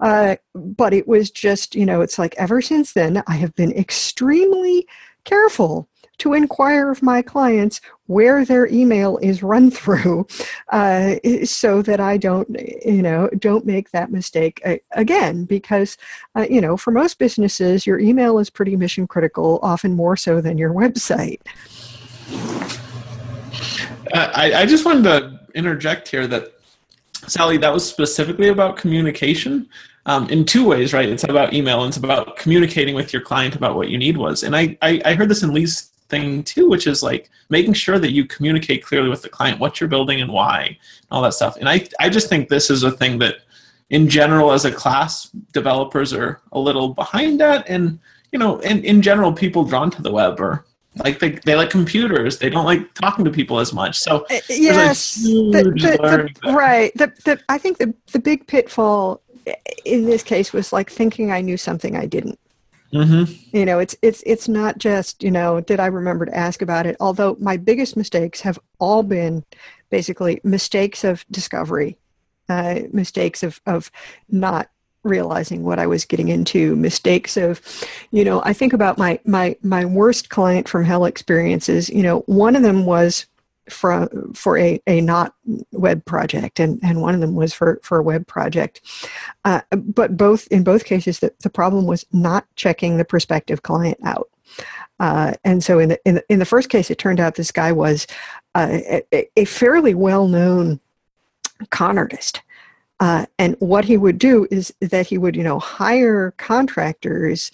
[0.00, 3.72] uh, but it was just you know it's like ever since then i have been
[3.72, 4.88] extremely
[5.24, 5.86] careful
[6.20, 10.26] to inquire of my clients where their email is run through
[10.70, 12.48] uh, so that i don't
[12.84, 14.62] you know don't make that mistake
[14.92, 15.96] again because
[16.36, 20.40] uh, you know for most businesses your email is pretty mission critical often more so
[20.40, 21.40] than your website
[24.12, 26.54] uh, I, I just wanted to interject here that
[27.26, 29.68] Sally, that was specifically about communication
[30.06, 31.08] um, in two ways, right?
[31.08, 34.42] It's about email and it's about communicating with your client about what you need was.
[34.42, 37.98] And I, I, I heard this in Lee's thing too, which is like making sure
[37.98, 40.76] that you communicate clearly with the client what you're building and why, and
[41.10, 41.56] all that stuff.
[41.56, 43.36] And I, I just think this is a thing that,
[43.88, 47.68] in general, as a class, developers are a little behind that.
[47.68, 47.98] And,
[48.30, 50.64] you know, in, in general, people drawn to the web are
[50.96, 54.40] like they, they like computers they don't like talking to people as much so uh,
[54.48, 59.20] yes the, the, the, right the, the, i think the, the big pitfall
[59.84, 62.39] in this case was like thinking i knew something i didn't
[62.92, 63.56] mm-hmm.
[63.56, 66.86] you know it's it's it's not just you know did i remember to ask about
[66.86, 69.44] it although my biggest mistakes have all been
[69.90, 71.96] basically mistakes of discovery
[72.48, 73.90] uh, mistakes of of
[74.28, 74.70] not
[75.02, 77.60] realizing what I was getting into, mistakes of,
[78.10, 81.88] you know, I think about my my my worst client from hell experiences.
[81.88, 83.26] You know, one of them was
[83.72, 85.34] for for a, a not
[85.72, 88.80] web project and, and one of them was for, for a web project.
[89.44, 93.98] Uh, but both in both cases the, the problem was not checking the prospective client
[94.04, 94.28] out.
[94.98, 97.52] Uh, and so in the, in the, in the first case it turned out this
[97.52, 98.06] guy was
[98.54, 98.78] uh,
[99.12, 100.80] a, a fairly well-known
[101.70, 102.42] con artist
[103.00, 107.50] uh, and what he would do is that he would, you know, hire contractors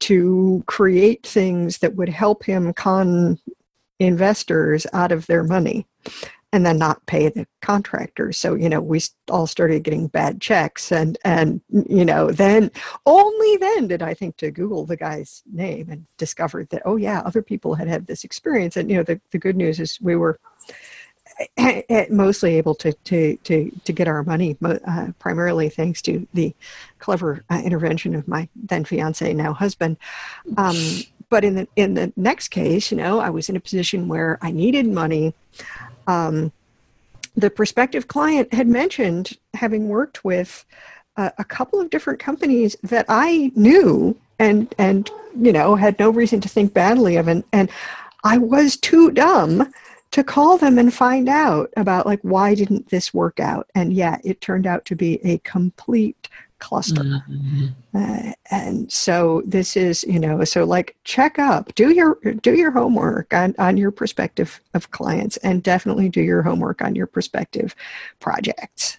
[0.00, 3.38] to create things that would help him con
[4.00, 5.86] investors out of their money
[6.52, 8.36] and then not pay the contractors.
[8.36, 12.72] So, you know, we all started getting bad checks and, and, you know, then
[13.06, 17.20] only then did I think to Google the guy's name and discovered that, oh yeah,
[17.20, 18.76] other people had had this experience.
[18.76, 20.40] And, you know, the, the good news is we were,
[22.10, 26.54] mostly able to, to, to, to get our money, uh, primarily thanks to the
[26.98, 29.96] clever uh, intervention of my then fiance, now husband.
[30.58, 30.76] Um,
[31.30, 34.38] but in the in the next case, you know, I was in a position where
[34.42, 35.34] I needed money.
[36.06, 36.52] Um,
[37.36, 40.64] the prospective client had mentioned having worked with
[41.16, 45.08] uh, a couple of different companies that I knew and and
[45.40, 47.70] you know had no reason to think badly of, and and
[48.24, 49.72] I was too dumb
[50.10, 54.18] to call them and find out about like why didn't this work out and yeah
[54.24, 56.28] it turned out to be a complete
[56.60, 57.66] cluster mm-hmm.
[57.94, 62.70] uh, and so this is you know so like check up do your do your
[62.70, 67.74] homework on, on your perspective of clients and definitely do your homework on your perspective
[68.20, 68.98] projects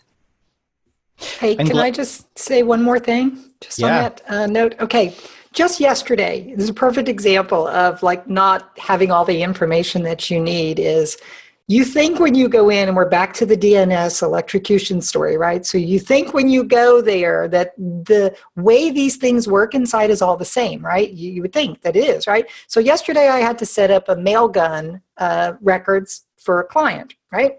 [1.39, 3.86] hey can i just say one more thing just yeah.
[3.86, 5.16] on that uh, note okay
[5.53, 10.30] just yesterday this is a perfect example of like not having all the information that
[10.30, 11.18] you need is
[11.72, 15.65] you think when you go in and we're back to the dns electrocution story right
[15.65, 20.22] so you think when you go there that the way these things work inside is
[20.22, 23.39] all the same right you, you would think that it is right so yesterday i
[23.39, 27.53] had to set up a Mailgun uh, records for a client right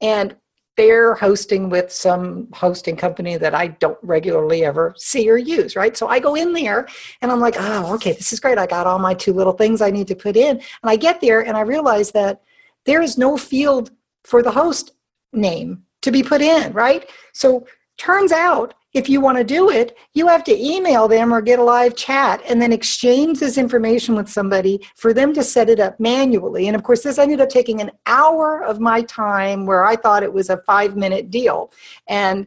[0.00, 0.36] and
[0.76, 5.96] they're hosting with some hosting company that I don't regularly ever see or use, right?
[5.96, 6.86] So I go in there
[7.20, 8.58] and I'm like, oh, okay, this is great.
[8.58, 10.50] I got all my two little things I need to put in.
[10.50, 12.42] And I get there and I realize that
[12.88, 13.90] there is no field
[14.24, 14.92] for the host
[15.32, 17.08] name to be put in, right?
[17.32, 17.66] So
[17.98, 21.58] Turns out, if you want to do it, you have to email them or get
[21.58, 25.80] a live chat and then exchange this information with somebody for them to set it
[25.80, 26.68] up manually.
[26.68, 30.22] And of course, this ended up taking an hour of my time where I thought
[30.22, 31.72] it was a five minute deal.
[32.06, 32.46] And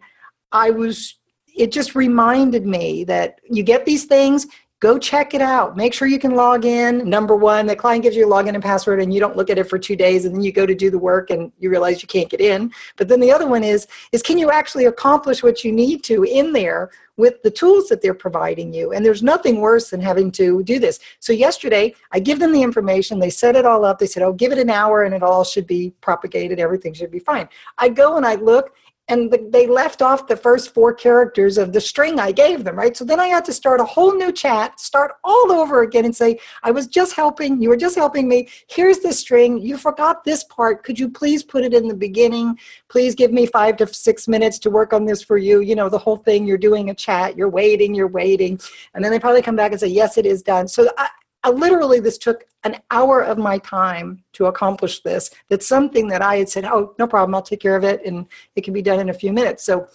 [0.52, 1.16] I was
[1.54, 4.48] it just reminded me that you get these things
[4.82, 5.77] go check it out.
[5.77, 7.07] Make sure you can log in.
[7.07, 9.59] Number one the client gives you a login and password and you don't look at
[9.59, 12.01] it for two days and then you go to do the work and you realize
[12.01, 12.73] you can't get in.
[12.97, 16.23] But then the other one is is can you actually accomplish what you need to
[16.23, 18.91] in there with the tools that they're providing you?
[18.91, 20.99] And there's nothing worse than having to do this.
[21.19, 23.19] So yesterday i give them the information.
[23.19, 23.99] They set it all up.
[23.99, 26.59] They said oh give it an hour and it all should be propagated.
[26.59, 27.47] Everything should be fine.
[27.77, 28.73] I go and i look
[29.12, 32.78] and the, they left off the first four characters of the string I gave them,
[32.78, 32.95] right?
[32.95, 36.16] So then I had to start a whole new chat, start all over again and
[36.16, 38.47] say, I was just helping, you were just helping me.
[38.70, 39.59] Here's the string.
[39.59, 40.84] You forgot this part.
[40.84, 42.57] Could you please put it in the beginning?
[42.88, 45.59] Please give me five to six minutes to work on this for you.
[45.59, 48.62] You know, the whole thing, you're doing a chat, you're waiting, you're waiting.
[48.93, 50.70] And then they probably come back and say, Yes, it is done.
[50.70, 51.09] So I,
[51.44, 55.32] I literally this took an hour of my time to accomplish this.
[55.50, 58.28] That's something that i had said oh no problem i'll take care of it and
[58.56, 59.64] it can be done in a few minutes.
[59.64, 59.88] So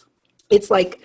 [0.51, 1.01] it's like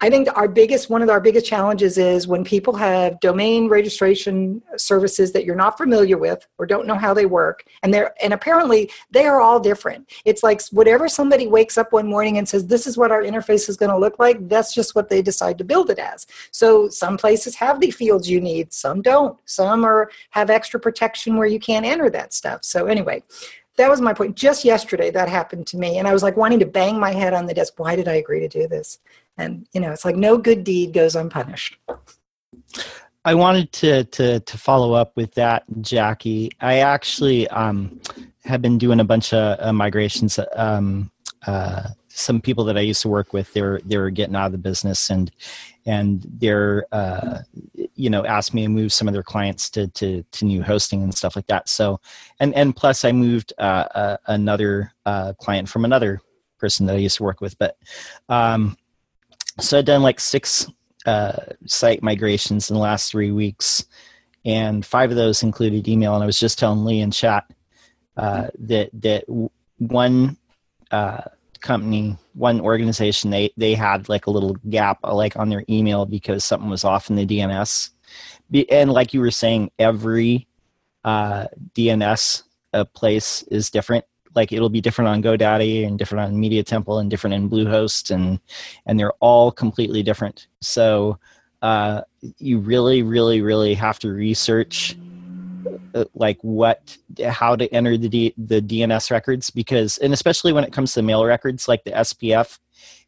[0.00, 4.62] I think our biggest one of our biggest challenges is when people have domain registration
[4.76, 8.32] services that you're not familiar with or don't know how they work and they're and
[8.32, 10.08] apparently they are all different.
[10.24, 13.68] It's like whatever somebody wakes up one morning and says this is what our interface
[13.68, 16.28] is going to look like, that's just what they decide to build it as.
[16.52, 19.36] So some places have the fields you need, some don't.
[19.46, 22.62] Some are have extra protection where you can't enter that stuff.
[22.62, 23.24] So anyway,
[23.78, 24.36] that was my point.
[24.36, 27.32] Just yesterday, that happened to me, and I was like wanting to bang my head
[27.32, 27.74] on the desk.
[27.78, 28.98] Why did I agree to do this?
[29.38, 31.78] And you know it's like no good deed goes unpunished.
[33.24, 36.50] I wanted to to to follow up with that jackie.
[36.60, 38.00] I actually um
[38.44, 41.10] have been doing a bunch of uh, migrations um
[41.46, 44.58] uh some people that i used to work with they're they're getting out of the
[44.58, 45.30] business and
[45.88, 47.38] and they're uh,
[47.94, 51.02] you know asked me to move some of their clients to, to to new hosting
[51.02, 51.68] and stuff like that.
[51.68, 51.98] So
[52.40, 56.20] and and plus i moved uh, uh, another uh, client from another
[56.58, 57.58] person that i used to work with.
[57.58, 57.78] But
[58.28, 58.76] um,
[59.60, 60.66] so I've done like six
[61.06, 61.36] uh,
[61.66, 63.84] site migrations in the last three weeks,
[64.44, 66.14] and five of those included email.
[66.14, 67.44] And I was just telling Lee in chat
[68.16, 69.24] uh, that that
[69.78, 70.36] one
[70.90, 71.22] uh,
[71.60, 76.06] company, one organization, they they had like a little gap uh, like on their email
[76.06, 77.90] because something was off in the DNS.
[78.70, 80.46] And like you were saying, every
[81.04, 82.42] uh, DNS
[82.72, 84.04] uh, place is different
[84.34, 88.10] like it'll be different on GoDaddy and different on Media Temple and different in Bluehost
[88.10, 88.40] and
[88.86, 90.46] and they're all completely different.
[90.60, 91.18] So
[91.62, 92.02] uh,
[92.38, 94.96] you really, really, really have to research
[95.94, 100.64] uh, like what how to enter the D, the DNS records because and especially when
[100.64, 102.58] it comes to mail records like the SPF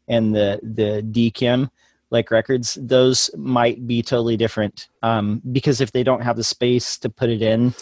[0.07, 1.69] and the the DKIM
[2.09, 6.97] like records those might be totally different um, because if they don't have the space
[6.97, 7.73] to put it in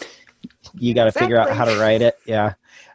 [0.74, 1.26] you got to exactly.
[1.26, 2.54] figure out how to write it yeah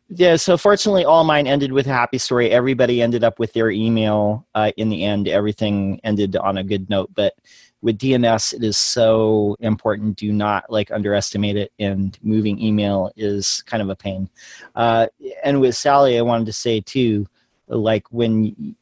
[0.09, 2.51] yeah, so fortunately, all mine ended with a happy story.
[2.51, 5.27] Everybody ended up with their email uh, in the end.
[5.27, 7.09] Everything ended on a good note.
[7.15, 7.33] But
[7.81, 10.17] with DNS, it is so important.
[10.17, 11.71] Do not like underestimate it.
[11.79, 14.29] And moving email is kind of a pain.
[14.75, 15.07] Uh,
[15.43, 17.25] and with Sally, I wanted to say too,
[17.67, 18.75] like when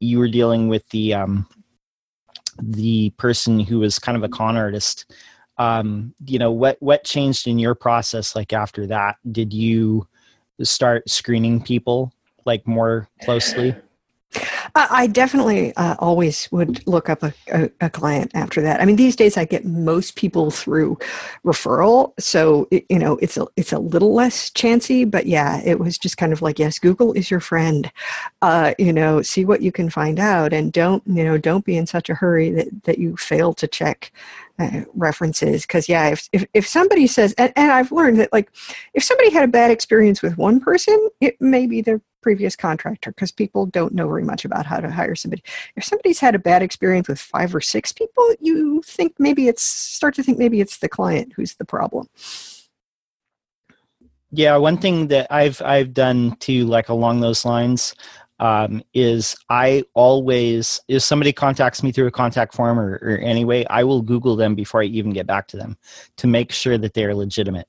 [0.00, 1.48] you were dealing with the um,
[2.60, 5.12] the person who was kind of a con artist.
[5.56, 10.06] Um, you know what what changed in your process like after that did you
[10.62, 12.12] start screening people
[12.44, 13.76] like more closely?
[14.74, 18.80] I definitely uh, always would look up a, a, a, client after that.
[18.80, 20.98] I mean, these days I get most people through
[21.44, 25.04] referral, so it, you know it's a it's a little less chancy.
[25.04, 27.90] But yeah, it was just kind of like, yes, Google is your friend.
[28.42, 31.76] Uh, you know, see what you can find out, and don't you know don't be
[31.76, 34.12] in such a hurry that that you fail to check
[34.58, 38.50] uh, references because yeah if, if, if somebody says and, and, i've learned that like
[38.92, 43.10] if somebody had a bad experience with one person it may be their previous contractor
[43.10, 45.42] because people don't know very much about how to hire somebody
[45.76, 49.62] if somebody's had a bad experience with five or six people you think maybe it's
[49.62, 52.08] start to think maybe it's the client who's the problem
[54.30, 57.94] yeah one thing that i've i've done to like along those lines
[58.40, 63.66] um, is I always, if somebody contacts me through a contact form or, or anyway,
[63.68, 65.76] I will Google them before I even get back to them
[66.18, 67.68] to make sure that they are legitimate.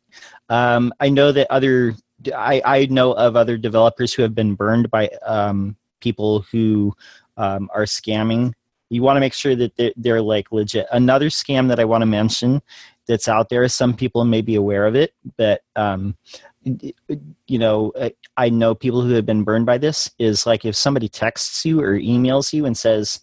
[0.50, 1.96] Um, I know that other,
[2.36, 6.94] I, I know of other developers who have been burned by um, people who
[7.38, 8.54] um, are scamming.
[8.90, 10.88] You want to make sure that they're, they're like legit.
[10.92, 12.62] Another scam that I want to mention
[13.08, 13.68] that's out there.
[13.68, 16.16] Some people may be aware of it, but um,
[16.64, 17.94] you know,
[18.38, 20.12] I know people who have been burned by this.
[20.20, 23.22] Is like if somebody texts you or emails you and says,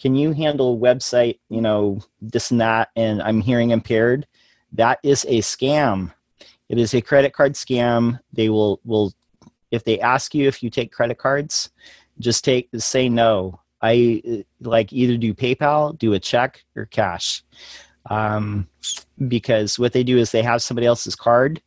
[0.00, 4.26] "Can you handle website, you know, this and that?" and I'm hearing impaired,
[4.72, 6.12] that is a scam.
[6.68, 8.20] It is a credit card scam.
[8.32, 9.12] They will will
[9.70, 11.70] if they ask you if you take credit cards,
[12.18, 13.60] just take say no.
[13.80, 17.44] I like either do PayPal, do a check, or cash.
[18.10, 18.68] Um,
[19.28, 21.62] because what they do is they have somebody else's card,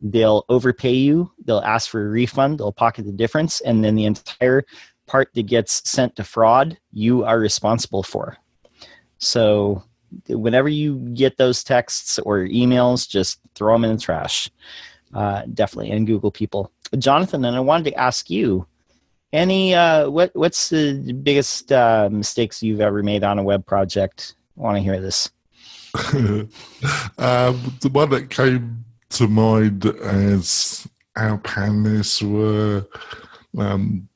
[0.00, 4.06] they'll overpay you, they'll ask for a refund, they'll pocket the difference, and then the
[4.06, 4.64] entire
[5.06, 8.36] part that gets sent to fraud, you are responsible for.
[9.18, 9.84] So
[10.28, 14.50] whenever you get those texts or emails, just throw them in the trash.
[15.14, 16.72] Uh, definitely, and Google people.
[16.98, 18.66] Jonathan, and I wanted to ask you,
[19.32, 24.34] any uh, what what's the biggest uh, mistakes you've ever made on a web project?
[24.58, 25.30] I want to hear this.
[26.14, 26.48] um,
[27.80, 30.86] the one that came to mind as
[31.16, 32.86] our panelists were
[33.58, 34.08] um,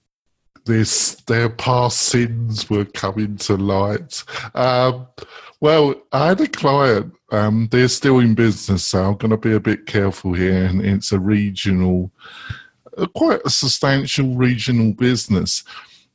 [0.66, 4.22] this their past sins were coming to light.
[4.54, 5.06] Um,
[5.60, 7.14] well, I had a client.
[7.32, 10.64] Um, they're still in business, so I'm going to be a bit careful here.
[10.64, 12.12] And it's a regional,
[12.98, 15.64] uh, quite a substantial regional business.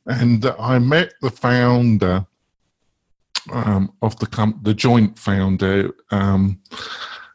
[0.06, 2.26] And I met the founder
[3.52, 6.60] um, of the com- the joint founder, um,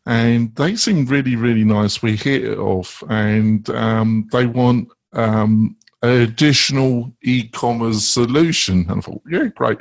[0.05, 2.01] and they seemed really really nice.
[2.01, 8.86] We hit it off, and um, they want um, additional e-commerce solution.
[8.89, 9.80] And I thought, yeah, great.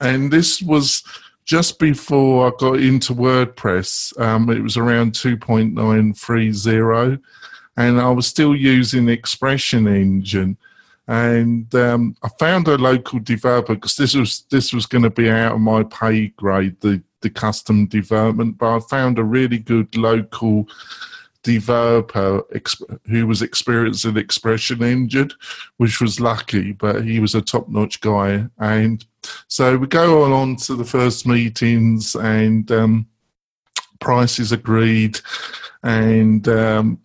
[0.00, 1.02] And this was
[1.44, 4.18] just before I got into WordPress.
[4.20, 7.20] Um, it was around 2.930,
[7.76, 10.56] and I was still using Expression Engine
[11.08, 15.28] and um, I found a local developer because this was this was going to be
[15.28, 18.58] out of my pay grade, the the custom development.
[18.58, 20.68] But I found a really good local
[21.42, 22.42] developer
[23.06, 25.30] who was experienced in Expression Engine,
[25.76, 26.72] which was lucky.
[26.72, 29.04] But he was a top notch guy, and
[29.48, 32.70] so we go on, on to the first meetings and.
[32.70, 33.06] Um,
[34.02, 35.20] prices agreed
[35.82, 37.00] and um,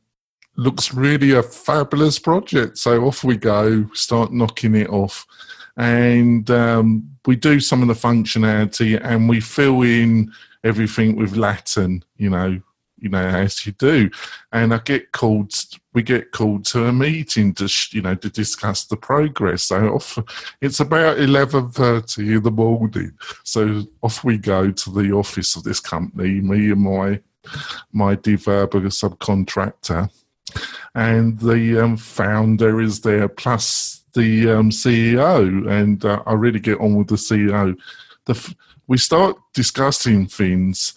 [0.57, 2.77] looks really a fabulous project.
[2.77, 5.25] So off we go, start knocking it off.
[5.77, 10.33] And um, we do some of the functionality and we fill in
[10.63, 12.59] everything with Latin, you know,
[12.99, 14.09] you know, as you do.
[14.51, 15.53] And I get called,
[15.93, 19.63] we get called to a meeting to, you know, to discuss the progress.
[19.63, 20.17] So off,
[20.61, 23.11] it's about 11.30 in the morning.
[23.43, 27.21] So off we go to the office of this company, me and my,
[27.91, 30.09] my developer subcontractor
[30.95, 36.79] and the um, founder is there, plus the um, CEO, and uh, I really get
[36.79, 37.77] on with the CEO.
[38.25, 38.55] The
[38.87, 40.93] we start discussing things,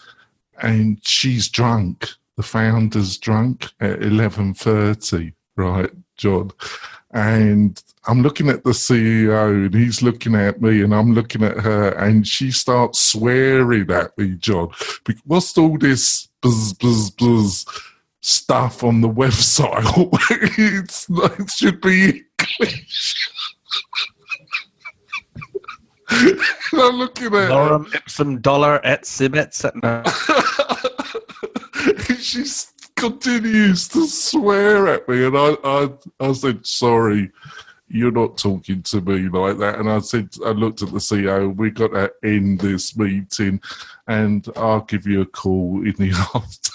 [0.63, 2.09] and she's drunk.
[2.37, 6.53] The founder's drunk at eleven thirty, right, John?
[7.13, 11.59] And I'm looking at the CEO, and he's looking at me, and I'm looking at
[11.59, 14.71] her, and she starts swearing at me, John.
[15.25, 17.67] What's all this buzz, buzz, buzz?
[18.23, 19.83] stuff on the website.
[20.59, 22.23] it's, it should be
[22.61, 23.31] English.
[26.73, 29.55] I'm looking at Lorem ipsum dolor et sibet.
[32.21, 32.45] She
[32.97, 35.89] continues to swear at me, and I, I,
[36.21, 37.31] I said sorry
[37.91, 39.78] you're not talking to me like that.
[39.78, 43.61] And I said, I looked at the CEO, we've got to end this meeting
[44.07, 46.70] and I'll give you a call in the afternoon.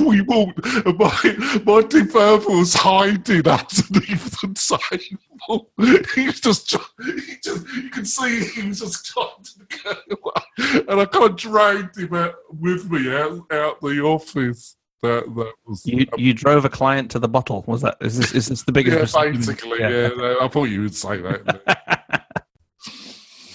[0.06, 0.64] we walked,
[0.98, 5.70] my, my developer was hiding underneath the table.
[6.14, 10.84] He was just, he just, you can see he was just trying to get away.
[10.88, 14.76] And I kind of dragged him out with me out, out the office.
[15.02, 16.06] That, that was you.
[16.16, 17.64] You drove a client to the bottle.
[17.66, 17.96] Was that?
[18.00, 18.34] Is this?
[18.34, 19.16] Is this the biggest?
[19.16, 19.80] Yeah, basically.
[19.80, 20.10] Yeah.
[20.16, 20.36] yeah.
[20.40, 22.24] I thought you would say that.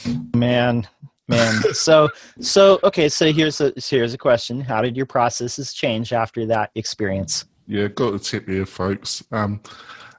[0.35, 0.87] man,
[1.29, 1.61] man.
[1.73, 2.09] So,
[2.41, 3.07] so okay.
[3.07, 4.59] So here's a here's a question.
[4.59, 7.45] How did your processes change after that experience?
[7.65, 9.23] Yeah, got a tip here, folks.
[9.31, 9.61] Um,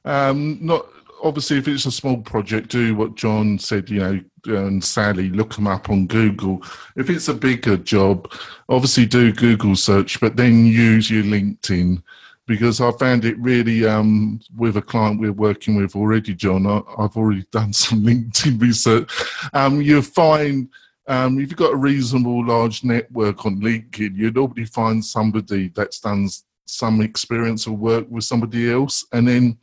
[0.07, 0.87] um, not
[1.22, 3.91] obviously if it's a small project, do what John said.
[3.91, 4.20] You know,
[4.57, 6.62] and Sally, look them up on Google.
[6.96, 8.32] If it's a bigger job,
[8.68, 12.03] obviously do Google search, but then use your LinkedIn
[12.46, 16.66] because I found it really um, with a client we're working with already, John.
[16.66, 19.11] I, have already done some LinkedIn research.
[19.53, 20.68] Um, you find
[21.07, 26.01] um, if you've got a reasonable large network on LinkedIn, you normally find somebody that's
[26.01, 26.28] done
[26.66, 29.59] some experience or work with somebody else, and then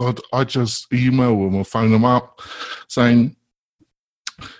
[0.00, 2.40] I'd, I just email them or phone them up
[2.88, 3.36] saying,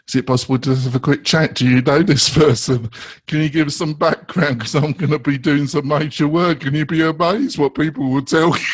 [0.09, 1.55] is it possible to have a quick chat?
[1.55, 2.91] Do you know this person?
[3.27, 4.59] Can you give us some background?
[4.59, 8.11] Because I'm going to be doing some major work, and you'd be amazed what people
[8.11, 8.65] will tell you.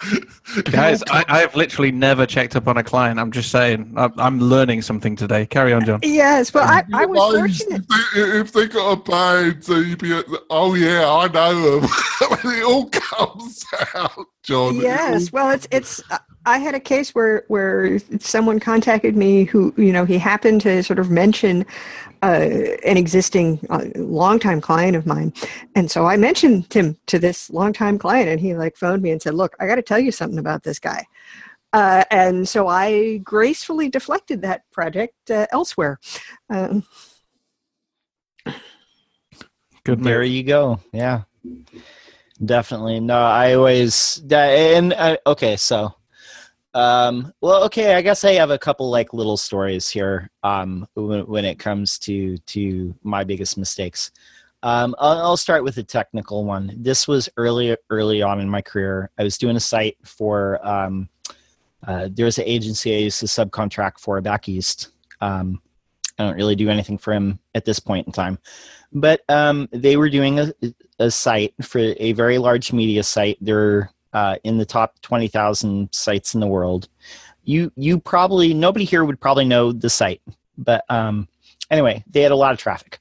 [0.64, 3.18] Guys, I, I have literally never checked up on a client.
[3.18, 5.44] I'm just saying, I'm, I'm learning something today.
[5.44, 6.00] Carry on, John.
[6.02, 7.84] Yes, well, I, I was Amazed fortunate.
[7.88, 10.20] If they, if they got a band, so you'd be,
[10.50, 11.90] oh yeah, I know them.
[12.20, 14.76] it all comes out, John.
[14.76, 16.02] It Yes, well, it's it's.
[16.10, 16.18] Uh,
[16.48, 20.82] I had a case where where someone contacted me who you know he happened to
[20.82, 21.66] sort of mention
[22.22, 22.48] uh,
[22.84, 25.32] an existing uh, longtime client of mine,
[25.74, 29.20] and so I mentioned him to this longtime client, and he like phoned me and
[29.20, 31.06] said, "Look, I got to tell you something about this guy."
[31.72, 36.00] Uh, and so I gracefully deflected that project uh, elsewhere.
[36.48, 36.82] Um,
[39.84, 40.80] Good There you go.
[40.92, 41.22] Yeah,
[42.44, 43.00] definitely.
[43.00, 45.56] No, I always and uh, okay.
[45.56, 45.94] So,
[46.78, 47.94] um, well, okay.
[47.94, 50.30] I guess I have a couple like little stories here.
[50.42, 54.10] Um, when, when it comes to to my biggest mistakes.
[54.64, 56.74] Um, I'll, I'll start with a technical one.
[56.76, 59.10] This was early early on in my career.
[59.18, 61.08] I was doing a site for um,
[61.86, 64.88] uh, there was an agency I used to subcontract for back east.
[65.20, 65.62] Um,
[66.18, 68.38] I don't really do anything for him at this point in time
[68.92, 70.52] but um, they were doing a,
[70.98, 73.38] a site for a very large media site.
[73.40, 76.88] They're uh, in the top twenty thousand sites in the world.
[77.44, 80.20] You you probably nobody here would probably know the site,
[80.56, 81.28] but um,
[81.70, 83.00] anyway, they had a lot of traffic.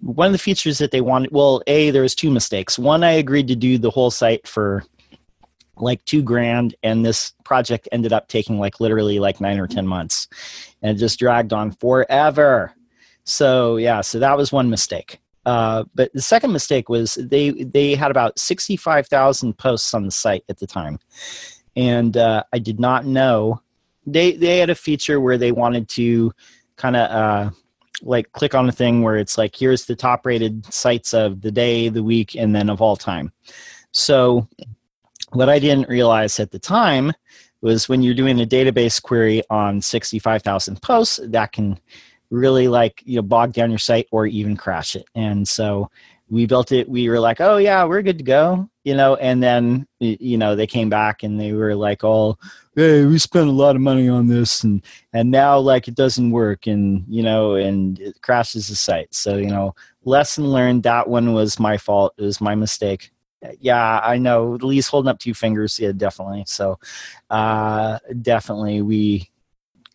[0.00, 2.78] One of the features that they wanted, well, a there was two mistakes.
[2.78, 4.84] One, I agreed to do the whole site for
[5.76, 9.86] like two grand, and this project ended up taking like literally like nine or ten
[9.86, 10.28] months,
[10.82, 12.72] and it just dragged on forever.
[13.24, 15.20] So yeah, so that was one mistake.
[15.46, 20.04] Uh, but the second mistake was they they had about sixty five thousand posts on
[20.04, 20.98] the site at the time,
[21.76, 23.62] and uh, I did not know
[24.06, 26.32] they they had a feature where they wanted to
[26.76, 27.50] kind of uh,
[28.02, 31.52] like click on a thing where it's like here's the top rated sites of the
[31.52, 33.32] day, the week, and then of all time.
[33.92, 34.48] So
[35.32, 37.12] what I didn't realize at the time
[37.62, 41.78] was when you're doing a database query on 65,000 posts, that can
[42.30, 45.06] really like you know bog down your site or even crash it.
[45.14, 45.90] And so
[46.28, 46.88] we built it.
[46.88, 49.16] We were like oh yeah we're good to go you know?
[49.16, 52.38] And then you know they came back and they were like oh
[52.76, 54.80] hey we spent a lot of money on this and
[55.12, 59.12] and now like it doesn't work and you know and it crashes the site.
[59.12, 59.74] So you know
[60.04, 63.10] lesson learned that one was my fault it was my mistake.
[63.60, 66.44] Yeah i know lee's holding up two fingers yeah definitely.
[66.46, 66.78] So
[67.28, 69.30] uh definitely we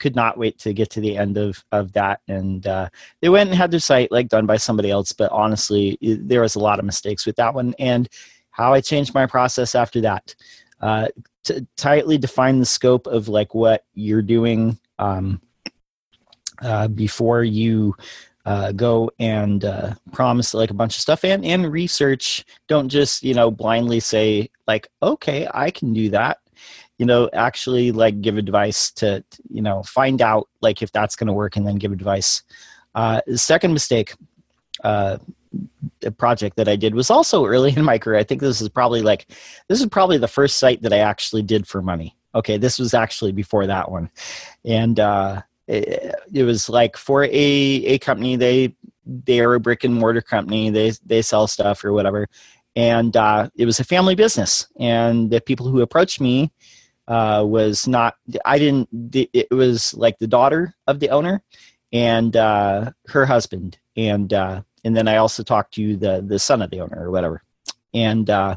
[0.01, 2.19] could not wait to get to the end of of that.
[2.27, 2.89] And uh,
[3.21, 6.41] they went and had their site like done by somebody else but honestly it, there
[6.41, 7.73] was a lot of mistakes with that one.
[7.79, 8.09] And
[8.49, 10.35] how i changed my process after that
[10.81, 11.07] uh,
[11.45, 15.41] to tightly define the scope of like what you're doing um,
[16.61, 17.95] uh, before you
[18.45, 21.23] uh, go and uh, promise like a bunch of stuff.
[21.23, 26.39] And and research don't just you know blindly say like okay i can do that
[27.01, 31.25] you know actually like give advice to you know find out like if that's going
[31.25, 32.43] to work and then give advice.
[32.93, 34.13] Uh, second mistake
[34.83, 35.17] uh,
[36.17, 38.19] project that i did was also early in my career.
[38.19, 39.25] I think this is probably like
[39.67, 42.15] this is probably the first site that i actually did for money.
[42.35, 44.11] Okay this was actually before that one.
[44.63, 48.75] And uh, it, it was like for a a company they
[49.07, 50.69] they are a brick and mortar company.
[50.69, 52.27] They they sell stuff or whatever.
[52.75, 54.67] And uh, it was a family business.
[54.79, 56.51] And the people who approached me
[57.07, 61.43] uh, was not i didn't it was like the daughter of the owner
[61.91, 63.77] and uh, her husband.
[63.97, 67.11] And uh, and then i also talked to the the son of the owner or
[67.11, 67.43] whatever.
[67.93, 68.55] And uh,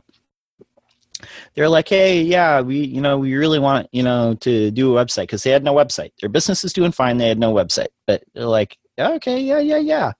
[1.54, 5.04] they're like hey yeah we you know we really want you know to do a
[5.04, 5.22] website.
[5.22, 6.12] Because they had no website.
[6.20, 7.18] Their business is doing fine.
[7.18, 7.88] They had no website.
[8.06, 10.12] But they're like okay yeah yeah yeah.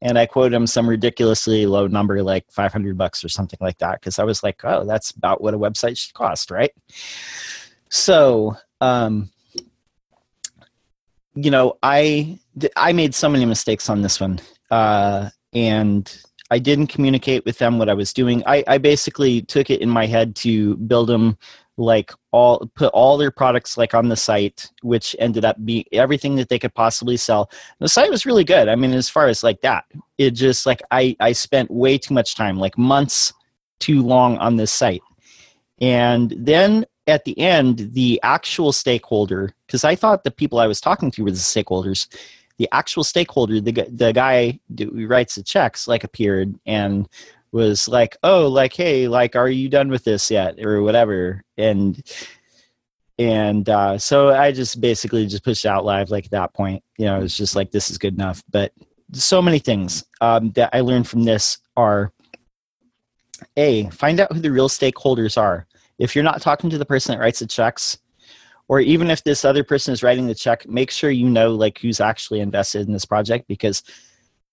[0.00, 4.00] And i quoted them some ridiculously low number like 500 bucks or something like that.
[4.00, 6.72] Because i was like oh that's about what a website should cost right
[7.88, 9.30] so um
[11.34, 12.38] you know i
[12.76, 17.78] i made so many mistakes on this one uh and i didn't communicate with them
[17.78, 18.42] what i was doing.
[18.46, 21.36] I i basically took it in my head to build them
[21.76, 26.36] like all put all their products like on the site which ended up being everything
[26.36, 27.50] that they could possibly sell.
[27.80, 28.68] The site was really good.
[28.68, 29.84] I mean as far as like that
[30.18, 33.32] it just like i i spent way too much time like months
[33.80, 35.02] too long on this site.
[35.80, 40.80] And then at the end the actual stakeholder because i thought the people i was
[40.80, 42.08] talking to were the stakeholders
[42.58, 47.08] the actual stakeholder the, the guy who writes the checks like appeared and
[47.52, 52.02] was like oh like hey like are you done with this yet or whatever and
[53.18, 56.82] and uh, so I just basically just pushed out live like at that point.
[56.98, 58.42] You know, it's just like this is good enough.
[58.50, 58.72] But
[59.12, 62.12] so many things um, that I learned from this are
[63.56, 65.66] a find out who the real stakeholders are.
[65.98, 67.98] If you're not talking to the person that writes the checks,
[68.68, 71.78] or even if this other person is writing the check, make sure you know like
[71.78, 73.82] who's actually invested in this project because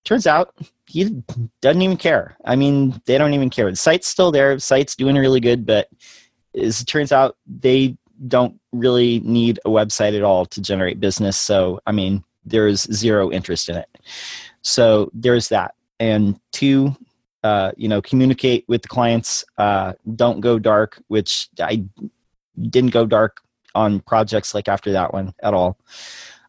[0.04, 0.54] turns out
[0.88, 1.24] he
[1.62, 2.36] doesn't even care.
[2.44, 3.70] I mean, they don't even care.
[3.70, 4.56] The site's still there.
[4.56, 5.88] The site's doing really good, but
[6.60, 11.38] as it turns out, they don't really need a website at all to generate business.
[11.38, 13.88] So, I mean, there's zero interest in it.
[14.62, 15.76] So there's that.
[16.00, 16.96] And two,
[17.44, 19.44] uh, you know, communicate with the clients.
[19.58, 21.84] Uh, don't go dark, which I
[22.70, 23.42] didn't go dark
[23.74, 25.78] on projects like after that one at all.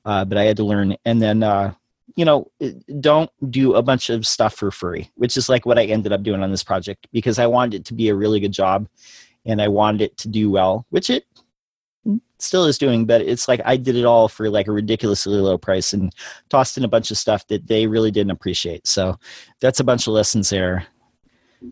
[0.04, 0.96] Uh, but I had to learn.
[1.04, 1.74] And then, uh,
[2.16, 2.50] you know,
[3.00, 6.22] don't do a bunch of stuff for free, which is like what I ended up
[6.22, 8.88] doing on this project because I wanted it to be a really good job
[9.44, 11.24] and I wanted it to do well, which it
[12.38, 15.56] still is doing, but it's like I did it all for like a ridiculously low
[15.56, 16.12] price and
[16.48, 18.86] tossed in a bunch of stuff that they really didn't appreciate.
[18.86, 19.18] So
[19.60, 20.86] that's a bunch of lessons there.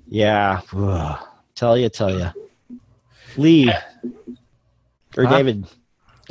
[0.07, 0.61] Yeah.
[1.57, 2.31] Tell you, tell you.
[3.37, 3.71] Lee
[5.17, 5.37] or Huh?
[5.37, 5.67] David.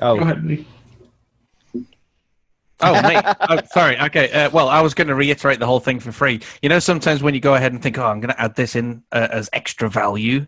[0.02, 0.66] Oh, Go ahead, Lee.
[2.82, 3.16] Oh, me.
[3.50, 4.00] oh, sorry.
[4.00, 4.32] Okay.
[4.32, 6.39] Uh, well, I was going to reiterate the whole thing for free.
[6.62, 8.76] You know, sometimes when you go ahead and think, "Oh, I'm going to add this
[8.76, 10.47] in uh, as extra value,"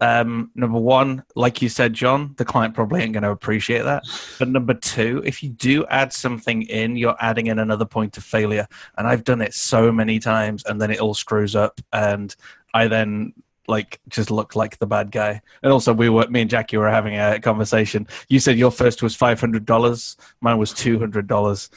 [0.00, 4.04] um, number one, like you said, John, the client probably ain't going to appreciate that.
[4.38, 8.24] But number two, if you do add something in, you're adding in another point of
[8.24, 8.66] failure.
[8.98, 12.34] And I've done it so many times, and then it all screws up, and
[12.74, 13.32] I then
[13.68, 15.40] like just look like the bad guy.
[15.62, 18.06] And also, we were me and Jackie were having a conversation.
[18.28, 20.16] You said your first was five hundred dollars.
[20.40, 21.70] Mine was two hundred dollars.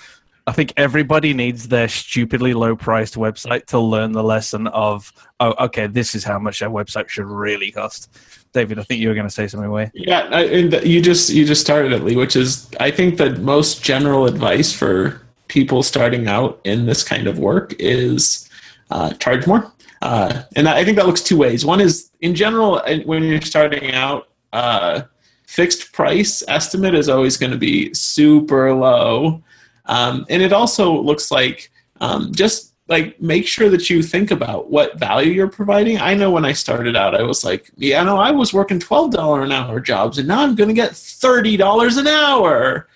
[0.49, 5.53] I think everybody needs their stupidly low priced website to learn the lesson of, oh,
[5.65, 8.09] okay, this is how much a website should really cost.
[8.51, 9.91] David, I think you were going to say something, way.
[9.93, 13.35] Yeah, I- and you just you just started it, Lee, which is I think the
[13.37, 18.49] most general advice for people starting out in this kind of work is
[18.89, 19.71] uh, charge more.
[20.01, 21.63] Uh, and I think that looks two ways.
[21.63, 25.03] One is in general, uh, when you're starting out, uh,
[25.45, 29.43] fixed price estimate is always going to be super low,
[29.89, 34.69] um, and it also looks like um, just like make sure that you think about
[34.69, 35.99] what value you're providing.
[35.99, 39.11] I know when I started out, I was like, yeah, no, I was working twelve
[39.11, 42.87] dollar an hour jobs, and now I'm going to get thirty dollars an hour.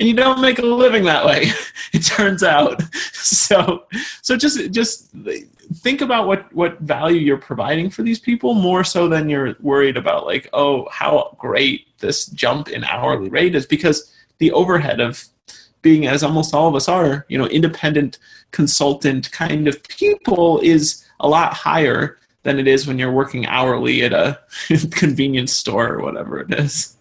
[0.00, 1.50] And you don't make a living that way,
[1.92, 2.82] it turns out.
[3.22, 3.86] So,
[4.20, 5.10] so just just
[5.76, 9.96] think about what what value you're providing for these people more so than you're worried
[9.96, 15.24] about like, oh, how great this jump in hourly rate is, because the overhead of
[15.82, 18.18] being as almost all of us are, you know, independent
[18.52, 24.02] consultant kind of people is a lot higher than it is when you're working hourly
[24.02, 24.38] at a
[24.90, 26.96] convenience store or whatever it is.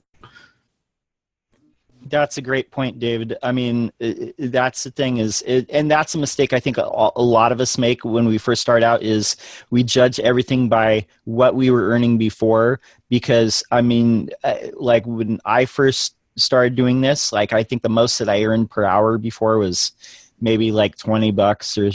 [2.08, 3.38] That's a great point, David.
[3.42, 3.92] I mean,
[4.38, 7.62] that's the thing is, it, and that's a mistake I think a, a lot of
[7.62, 9.38] us make when we first start out is
[9.70, 12.82] we judge everything by what we were earning before.
[13.10, 17.90] Because I mean, uh, like when I first started doing this, like I think the
[17.90, 19.92] most that I earned per hour before was
[20.40, 21.92] maybe like 20 bucks or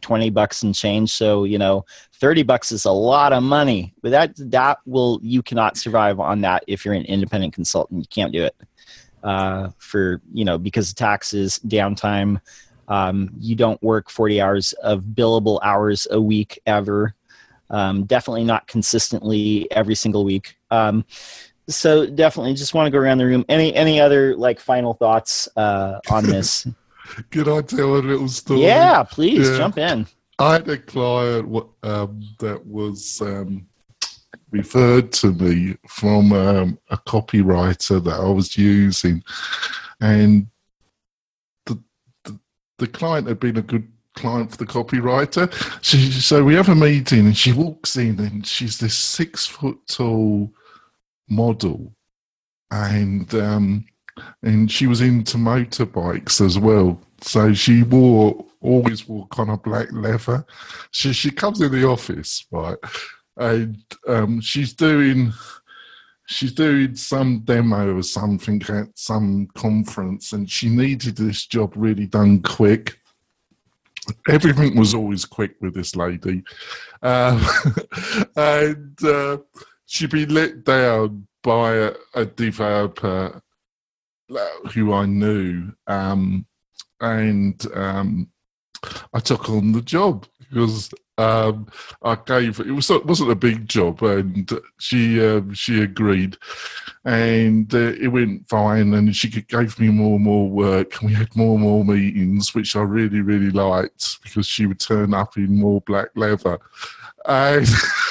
[0.00, 1.12] 20 bucks and change.
[1.12, 1.84] So, you know,
[2.14, 6.40] 30 bucks is a lot of money, but that, that will, you cannot survive on
[6.40, 8.00] that if you're an independent consultant.
[8.00, 8.56] You can't do it
[9.22, 12.40] uh, for you know because of taxes downtime
[12.88, 17.14] um, you don't work 40 hours of billable hours a week ever
[17.70, 21.04] um, definitely not consistently every single week um,
[21.68, 25.48] so definitely just want to go around the room any any other like final thoughts
[25.56, 26.66] uh, on this
[27.32, 28.62] Could I tell a little story?
[28.62, 29.56] yeah please Yeah.
[29.56, 30.06] jump in
[30.38, 31.46] I had a client
[31.82, 33.66] um, that was um,
[34.50, 39.22] referred to me from um, a copywriter that I was using,
[40.00, 40.46] and
[41.66, 41.78] the,
[42.24, 42.38] the
[42.78, 45.52] the client had been a good client for the copywriter.
[45.82, 49.78] She, so we have a meeting, and she walks in, and she's this six foot
[49.88, 50.50] tall
[51.30, 51.94] model,
[52.70, 53.86] and um,
[54.42, 57.00] and she was into motorbikes as well.
[57.20, 60.44] So she wore always wore kind of black leather.
[60.90, 62.78] She she comes in the office, right,
[63.36, 65.32] and um, she's doing
[66.26, 72.06] she's doing some demo or something at some conference, and she needed this job really
[72.06, 72.98] done quick.
[74.28, 76.42] Everything was always quick with this lady,
[77.02, 77.44] um,
[78.36, 79.38] and uh,
[79.90, 83.42] she'd been let down by a, a developer
[84.72, 86.46] who I knew, um,
[87.00, 88.30] and um,
[89.12, 91.66] I took on the job because um,
[92.02, 94.48] I gave it was it wasn't a big job, and
[94.78, 96.36] she um, she agreed,
[97.04, 98.94] and uh, it went fine.
[98.94, 102.54] And she gave me more and more work, and we had more and more meetings,
[102.54, 106.60] which I really really liked because she would turn up in more black leather.
[107.26, 107.66] And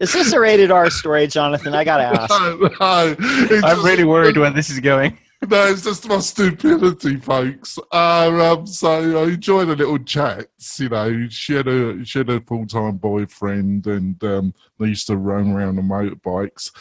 [0.00, 1.74] Is this a rated R story, Jonathan?
[1.74, 2.30] I gotta ask.
[2.30, 5.18] no, no, I'm just- really worried where this is going.
[5.48, 7.78] No, it's just my stupidity, folks.
[7.92, 10.80] Uh, um, so I enjoyed the little chats.
[10.80, 15.06] You know, she had a she had a full time boyfriend, and um, they used
[15.06, 16.72] to roam around on motorbikes.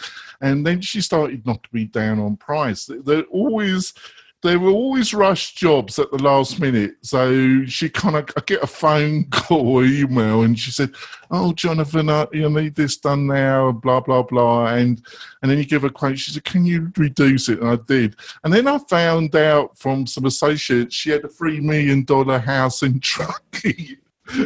[0.41, 2.89] And then she started not to be down on price.
[3.05, 3.93] They're always
[4.43, 6.95] they were always rush jobs at the last minute.
[7.01, 10.91] So she kind of I get a phone call or email, and she said,
[11.31, 15.01] "Oh, Jonathan, uh, you need this done now," blah blah blah, and
[15.41, 16.19] and then you give a quote.
[16.19, 18.15] She said, "Can you reduce it?" And I did.
[18.43, 22.83] And then I found out from some associates she had a three million dollar house
[22.83, 23.97] in Truckee.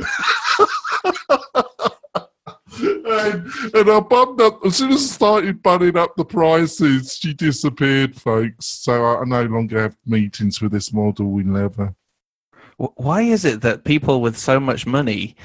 [2.81, 7.33] and, and I bumped up as soon as I started bunning up the prices, she
[7.33, 8.65] disappeared, folks.
[8.65, 11.95] So I, I no longer have meetings with this model in leather.
[12.77, 15.35] Why is it that people with so much money,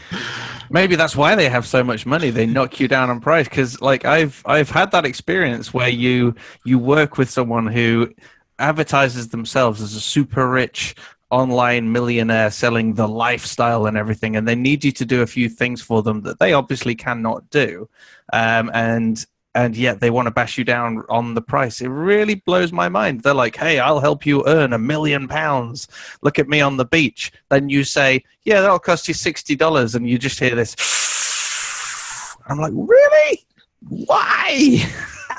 [0.70, 3.46] maybe that's why they have so much money, they knock you down on price?
[3.46, 6.34] Because like I've I've had that experience where you
[6.64, 8.10] you work with someone who
[8.58, 10.94] advertises themselves as a super rich
[11.30, 15.48] online millionaire selling the lifestyle and everything and they need you to do a few
[15.48, 17.88] things for them that they obviously cannot do.
[18.32, 19.24] Um, and
[19.54, 21.80] and yet they want to bash you down on the price.
[21.80, 23.22] It really blows my mind.
[23.22, 25.88] They're like hey i'll help you earn a million pounds.
[26.22, 27.32] Look at me on the beach.
[27.48, 30.76] Then you say yeah that'll cost you $60 and you just hear this.
[32.48, 33.46] I'm like really?
[33.88, 34.80] Why?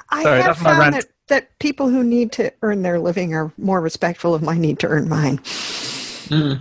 [0.09, 0.95] I Sorry, that's my rant.
[0.95, 4.79] that, that people who need to earn their living are more respectful of my need
[4.79, 5.37] to earn mine.
[6.29, 6.59] Mm.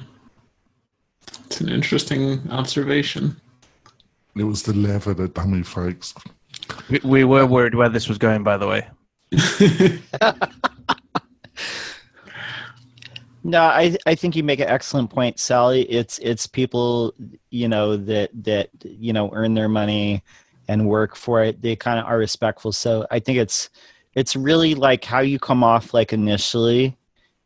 [1.45, 3.41] It's an interesting observation.
[4.37, 6.15] It was the leather that done me, folks.
[6.91, 8.87] we, we were worried where this was going by the way
[13.47, 15.83] No, I I think you make an excellent point, Sally.
[15.83, 17.15] It's it's people,
[17.51, 20.25] you know, that that you know earn their money
[20.67, 21.63] and work for it.
[21.63, 22.73] They kind of are respectful.
[22.73, 23.71] So I think it's
[24.17, 26.97] it's really like how you come off like initially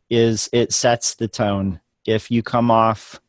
[0.09, 1.79] is it sets the tone.
[2.07, 3.19] If you come off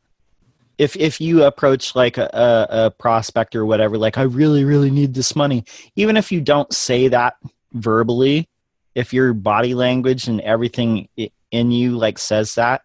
[0.77, 5.13] if if you approach like a, a, prospect or whatever, like I really, really need
[5.13, 5.65] this money,
[5.95, 7.35] even if you don't say that
[7.73, 8.49] verbally,
[8.95, 11.07] if your body language and everything
[11.51, 12.81] in you like says that,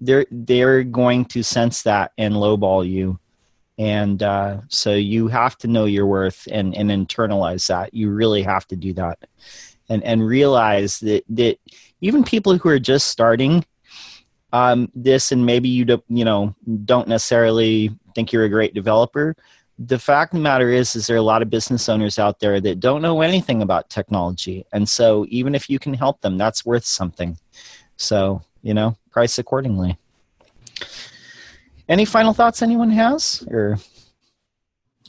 [0.00, 3.18] they're they're going to sense that and lowball you,
[3.78, 7.94] and uh, so you have to know your worth and and internalize that.
[7.94, 9.18] You really have to do that,
[9.88, 11.58] and and realize that that
[12.00, 13.64] even people who are just starting
[14.52, 16.54] um, this and maybe you don't you know
[16.84, 19.34] don't necessarily think you're a great developer
[19.78, 22.40] the fact of the matter is is there are a lot of business owners out
[22.40, 24.66] there that don't know anything about technology.
[24.72, 27.38] And so even if you can help them that's worth something.
[27.96, 29.96] So you know price accordingly.
[31.88, 33.78] Any final thoughts anyone has or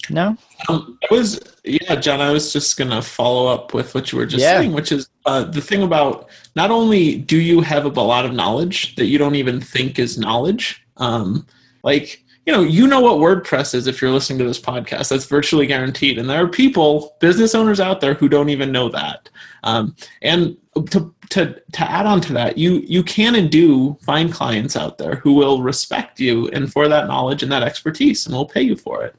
[0.09, 0.35] no
[0.67, 2.19] Um, I was, yeah, John.
[2.21, 4.59] I was just gonna follow up with what you were just Yeah.
[4.59, 8.33] saying, which is uh, the thing about not only do you have a lot of
[8.33, 11.45] knowledge that you don't even think is knowledge, um,
[11.83, 15.09] like you know, you know what WordPress is if you're listening to this podcast.
[15.09, 18.89] That's virtually guaranteed, and there are people, business owners out there who don't even know
[18.89, 19.29] that.
[19.63, 20.57] Um, and
[20.91, 24.97] to to to add on to that, you you can and do find clients out
[24.97, 28.63] there who will respect you and for that knowledge and that expertise, and will pay
[28.63, 29.15] you for it.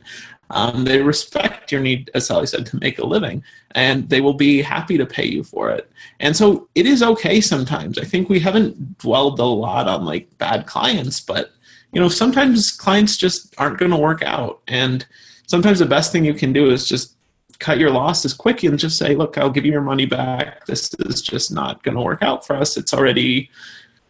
[0.51, 4.35] Um, they respect your need, as Sally said, to make a living, and they will
[4.35, 5.90] be happy to pay you for it.
[6.18, 7.98] And so it is okay sometimes.
[7.98, 11.52] I think we haven't dwelled a lot on like bad clients, but
[11.93, 14.60] you know, sometimes clients just aren't going to work out.
[14.68, 15.06] And
[15.47, 17.16] sometimes the best thing you can do is just
[17.59, 20.66] cut your losses quick and just say, look, I'll give you your money back.
[20.66, 22.77] This is just not going to work out for us.
[22.77, 23.51] It's already,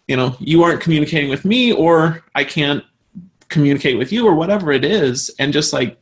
[0.08, 2.84] you know, you aren't communicating with me, or I can't
[3.48, 5.30] communicate with you, or whatever it is.
[5.38, 5.99] And just like,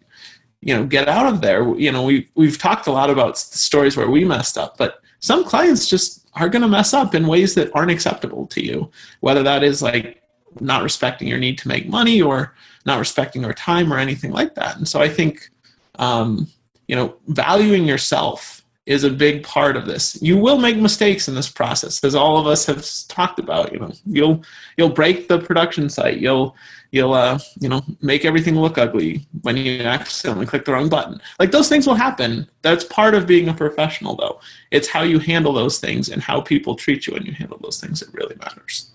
[0.60, 1.76] you know get out of there.
[1.76, 5.44] You know we we've talked a lot about stories where we messed up but some
[5.44, 8.90] clients just are going to mess up in ways that aren't acceptable to you
[9.20, 10.22] whether that is like
[10.60, 12.54] not respecting your need to make money or
[12.86, 14.76] not respecting your time or anything like that.
[14.76, 15.50] And so i think
[15.98, 16.48] um,
[16.86, 18.58] you know valuing yourself
[18.88, 20.16] is a big part of this.
[20.22, 23.70] You will make mistakes in this process as all of us have talked about.
[23.70, 24.42] You know you'll
[24.76, 26.18] you'll break the production site.
[26.18, 26.56] You'll
[26.90, 31.20] you'll uh, you know make everything look ugly when you accidentally click the wrong button
[31.38, 34.40] like those things will happen that's part of being a professional though
[34.70, 37.80] it's how you handle those things and how people treat you when you handle those
[37.80, 38.90] things that really matters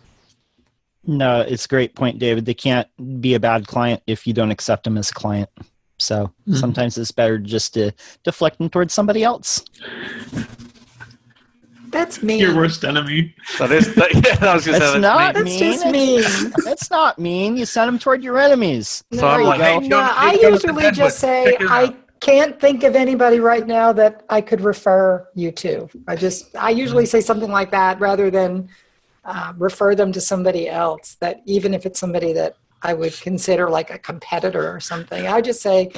[1.05, 2.45] No, it's a great point, David.
[2.45, 2.87] They can't
[3.19, 5.49] be a bad client if you don't accept them as a client.
[5.99, 6.57] So Mhm.
[6.57, 7.91] sometimes it's better just to
[8.23, 9.61] deflect them towards somebody else.
[11.93, 12.39] That's me.
[12.39, 13.35] Your worst enemy.
[13.59, 16.23] That is, that, yeah, I was going to That's say not that's That's just mean.
[16.65, 17.55] That's not mean.
[17.55, 19.03] You send them toward your enemies.
[19.13, 19.89] So I'm There like, you hey, go.
[19.89, 24.23] John, No, I usually Deadwood, just say I can't think of anybody right now that
[24.29, 25.87] I could refer you to.
[26.07, 28.69] I just I usually say something like that rather than
[29.23, 31.15] uh, refer them to somebody else.
[31.19, 35.41] That even if it's somebody that I would consider like a competitor or something, I
[35.41, 35.91] just say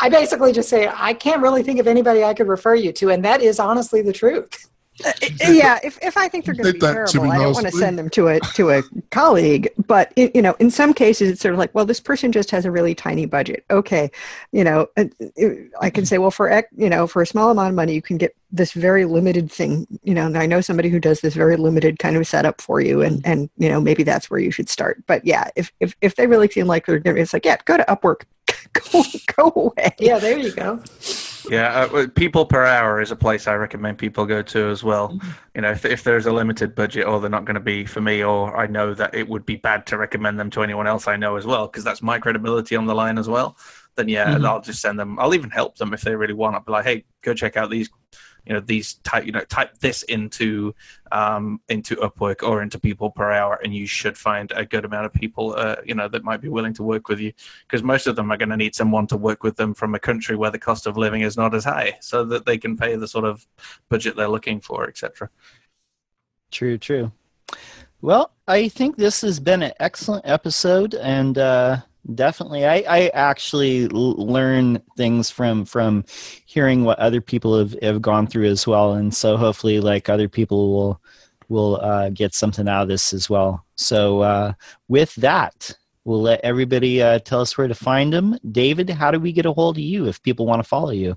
[0.00, 3.10] I basically just say I can't really think of anybody I could refer you to,
[3.10, 4.70] and that is honestly the truth.
[5.04, 5.12] Uh,
[5.48, 7.72] yeah, if, if I think they're going to be to terrible, I don't want to
[7.72, 9.68] send them to a to a colleague.
[9.86, 12.50] But it, you know, in some cases, it's sort of like, well, this person just
[12.50, 13.64] has a really tiny budget.
[13.70, 14.10] Okay,
[14.52, 15.04] you know, uh,
[15.80, 18.18] I can say, well, for you know, for a small amount of money, you can
[18.18, 19.86] get this very limited thing.
[20.02, 22.80] You know, and I know somebody who does this very limited kind of setup for
[22.80, 25.02] you, and and you know, maybe that's where you should start.
[25.06, 27.76] But yeah, if if if they really seem like they're, gonna- it's like, yeah, go
[27.76, 28.22] to Upwork.
[28.72, 29.02] go
[29.36, 29.94] go away.
[29.98, 30.82] Yeah, there you go.
[31.50, 35.18] Yeah, uh, people per hour is a place I recommend people go to as well.
[35.54, 38.00] You know, if, if there's a limited budget or they're not going to be for
[38.00, 41.08] me, or I know that it would be bad to recommend them to anyone else
[41.08, 43.56] I know as well, because that's my credibility on the line as well.
[43.96, 44.46] Then yeah, Mhm.
[44.46, 45.18] I'll just send them.
[45.18, 46.54] I'll even help them if they really want.
[46.54, 47.90] I'll be like, hey, go check out these.
[48.50, 49.24] You know, these type.
[49.26, 50.74] You know, type this into
[51.12, 55.06] um, into Upwork or into people per hour, and you should find a good amount
[55.06, 55.54] of people.
[55.56, 57.32] Uh, you know, that might be willing to work with you
[57.62, 60.00] because most of them are going to need someone to work with them from a
[60.00, 62.96] country where the cost of living is not as high, so that they can pay
[62.96, 63.46] the sort of
[63.88, 65.30] budget they're looking for, etc.
[66.50, 67.12] True, true.
[68.02, 71.76] Well, I think this has been an excellent episode, and uh,
[72.14, 76.04] definitely, I, I actually l- learn things from from
[76.46, 80.28] hearing what other people have, have gone through as well, and so hopefully, like other
[80.28, 81.00] people will
[81.48, 83.64] will uh, get something out of this as well.
[83.74, 84.52] So, uh,
[84.88, 88.38] with that, we'll let everybody uh, tell us where to find them.
[88.50, 91.16] David, how do we get a hold of you if people want to follow you?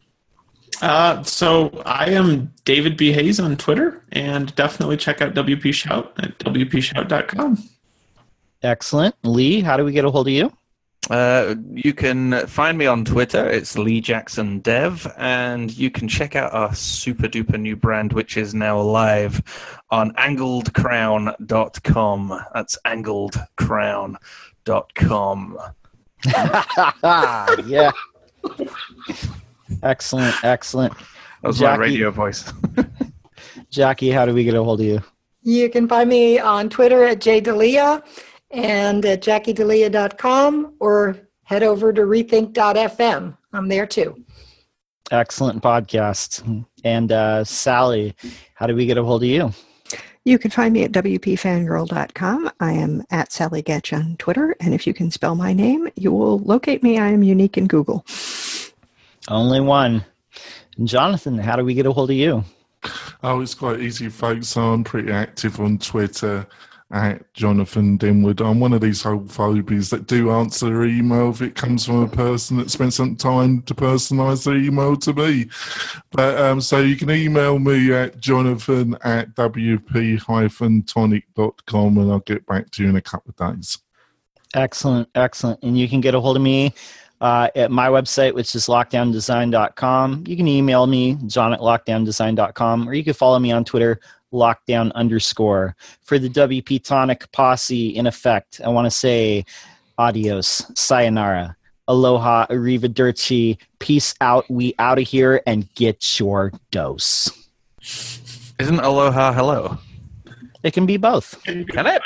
[0.82, 3.12] Uh, so I am David B.
[3.12, 7.64] Hayes on Twitter, and definitely check out WP Shout at WPShout.com.
[8.64, 9.62] Excellent, Lee.
[9.62, 10.52] How do we get a hold of you?
[11.10, 13.46] Uh, you can find me on Twitter.
[13.50, 18.38] It's Lee Jackson Dev, and you can check out our super duper new brand, which
[18.38, 19.42] is now live
[19.90, 22.42] on angledcrown.com.
[22.54, 25.58] That's angledcrown.com.
[27.68, 27.92] yeah.
[29.82, 30.94] Excellent, excellent.
[30.98, 32.52] That was Jackie- my radio voice.
[33.70, 35.02] Jackie, how do we get a hold of you?
[35.42, 38.02] You can find me on Twitter at jdelia
[38.54, 43.38] and at jackiedelia.com or head over to rethink.fm.
[43.52, 44.24] I'm there too.
[45.12, 46.66] Excellent podcast.
[46.84, 48.16] And uh, Sally,
[48.56, 49.52] how do we get a hold of you?
[50.26, 52.52] You can find me at WPFangirl.com.
[52.62, 54.56] I am at Sally Goetsch on Twitter.
[54.62, 56.98] And if you can spell my name, you will locate me.
[56.98, 58.06] I am unique in Google.
[59.28, 60.06] Only one.
[60.84, 62.44] Jonathan, how do we get a hold of you?
[63.22, 64.56] Oh, it's quite easy, folks.
[64.56, 66.48] I'm pretty active on Twitter
[66.92, 68.46] at Jonathan Denwood.
[68.46, 72.08] I'm one of these whole phobies that do answer email if it comes from a
[72.08, 75.50] person that spent some time to personalise their email to me.
[76.12, 82.70] But um, so you can email me at jonathan at wp-tonic.com and I'll get back
[82.72, 83.80] to you in a couple of days.
[84.54, 85.64] Excellent, excellent.
[85.64, 86.74] And you can get a hold of me
[87.22, 90.26] uh, at my website, which is lockedowndesign.com.
[90.28, 94.00] You can email me, john at lockedowndesign.com, or you can follow me on Twitter,
[94.34, 95.76] lockedown underscore.
[96.02, 99.46] For the WP Tonic posse in effect, I want to say
[99.98, 101.56] adios, sayonara,
[101.88, 107.30] aloha, arrivederci, peace out, we out of here, and get your dose.
[108.60, 109.78] Isn't aloha hello?
[110.64, 111.42] It can be both.
[111.44, 112.02] Can it?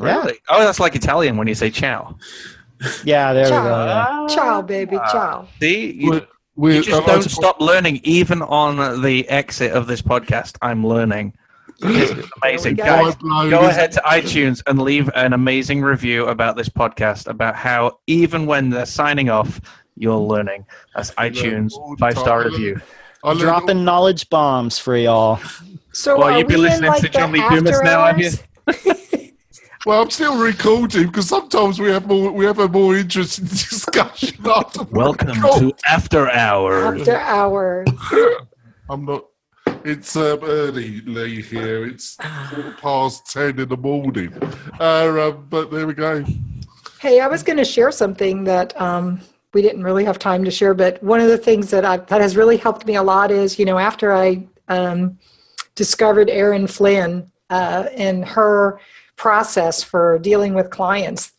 [0.00, 0.18] Yeah.
[0.18, 0.34] Really?
[0.50, 2.16] Oh, that's like Italian when you say ciao.
[3.04, 3.86] Yeah, there we go.
[3.86, 4.26] yeah.
[4.28, 4.96] Ciao, baby.
[4.96, 5.48] Uh, ciao.
[5.60, 6.26] See, you, We're-
[6.56, 10.02] we're- you just I- I don't suppose- stop learning, even on the exit of this
[10.02, 10.56] podcast.
[10.60, 11.32] I'm learning.
[11.78, 13.10] This is amazing, There go.
[13.12, 13.16] guys.
[13.50, 17.26] Go ahead to iTunes and leave an amazing review about this podcast.
[17.28, 19.60] About how even when they're signing off,
[19.96, 20.64] you're learning.
[20.94, 22.80] That's iTunes five star review.
[23.24, 25.40] I learned Dropping knowledge bombs for y'all.
[25.92, 28.18] So Well, you've been we listening like, to the John Lee Dumas after now, have
[28.20, 28.30] you?
[28.68, 29.32] hours?
[29.86, 34.36] Well, I'm still recording because sometimes we have more we have a more interesting discussion
[34.44, 34.82] after.
[34.84, 37.00] Welcome to After Hours.
[37.00, 37.88] After hours.
[38.90, 39.26] I'm not.
[39.86, 41.40] It's um, early, Lee.
[41.40, 44.34] Here, it's past ten in the morning.
[44.80, 46.24] Uh, um, but there we go.
[46.98, 49.20] Hey, I was going to share something that um,
[49.54, 52.20] we didn't really have time to share, but one of the things that I, that
[52.20, 55.20] has really helped me a lot is, you know, after I um,
[55.76, 58.80] discovered Erin Flynn uh, and her
[59.14, 61.30] process for dealing with clients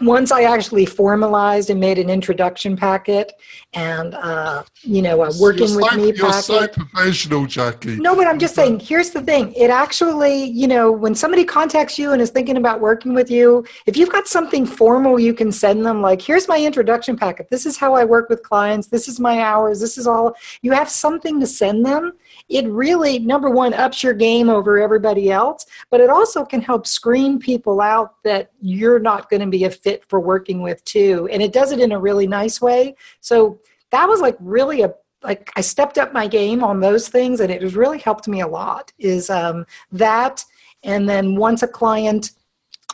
[0.00, 3.32] once I actually formalized and made an introduction packet
[3.72, 6.44] and, uh, you know, a working you're with so, me You're packet.
[6.44, 7.96] so professional, Jackie.
[7.96, 9.52] No, but I'm just saying, here's the thing.
[9.54, 13.64] It actually, you know, when somebody contacts you and is thinking about working with you,
[13.86, 17.48] if you've got something formal you can send them, like, here's my introduction packet.
[17.50, 18.88] This is how I work with clients.
[18.88, 19.80] This is my hours.
[19.80, 20.34] This is all.
[20.62, 22.12] You have something to send them.
[22.48, 26.86] It really, number one, ups your game over everybody else, but it also can help
[26.86, 31.28] screen people out that you're not going to be a fit for working with, too.
[31.30, 32.96] And it does it in a really nice way.
[33.20, 33.60] So
[33.90, 37.50] that was like really a like I stepped up my game on those things, and
[37.50, 38.92] it has really helped me a lot.
[38.98, 40.44] Is um, that,
[40.82, 42.30] and then once a client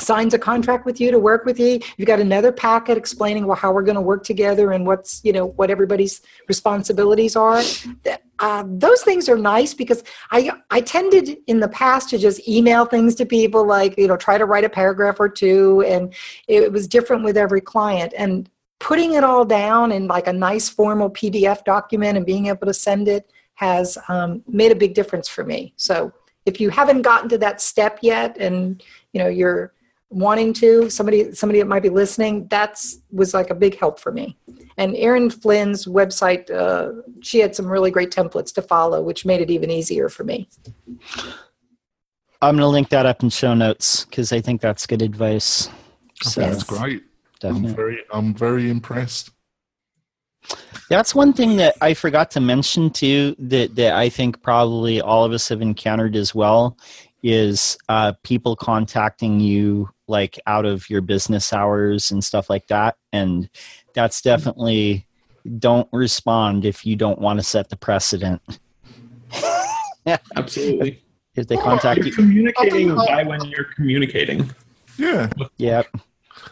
[0.01, 3.56] signs a contract with you to work with you, you've got another packet explaining well,
[3.56, 7.62] how we're going to work together and what's you know what everybody's responsibilities are.
[8.45, 12.85] Uh, those things are nice because I I tended in the past to just email
[12.85, 16.12] things to people like you know try to write a paragraph or two, and
[16.47, 18.51] it was different with every client and
[18.81, 22.75] putting it all down in like a nice formal PDF document and being able to
[22.75, 25.73] send it has um, made a big difference for me.
[25.77, 26.12] So
[26.45, 28.83] if you haven't gotten to that step yet, and
[29.15, 29.73] you know you're
[30.10, 34.12] wanting to, somebody somebody that might be listening, that's was like a big help for
[34.12, 34.36] me.
[34.76, 39.40] And Erin Flynn's website, uh, she had some really great templates to follow, which made
[39.40, 40.48] it even easier for me.
[42.43, 45.70] I'm going to link that up in show notes because I think that's good advice.
[46.22, 47.02] So, That's great.
[47.43, 47.74] I'm definitely.
[47.74, 49.31] very, I'm very impressed.
[50.90, 55.24] That's one thing that I forgot to mention too that, that I think probably all
[55.24, 56.76] of us have encountered as well
[57.22, 62.97] is uh, people contacting you like out of your business hours and stuff like that.
[63.12, 63.48] And
[63.94, 65.06] that's definitely
[65.59, 68.43] don't respond if you don't want to set the precedent.
[70.36, 71.01] Absolutely.
[71.36, 74.48] If they contact You're you, communicating by when you're communicating.
[74.97, 75.28] Yeah.
[75.56, 75.89] yep.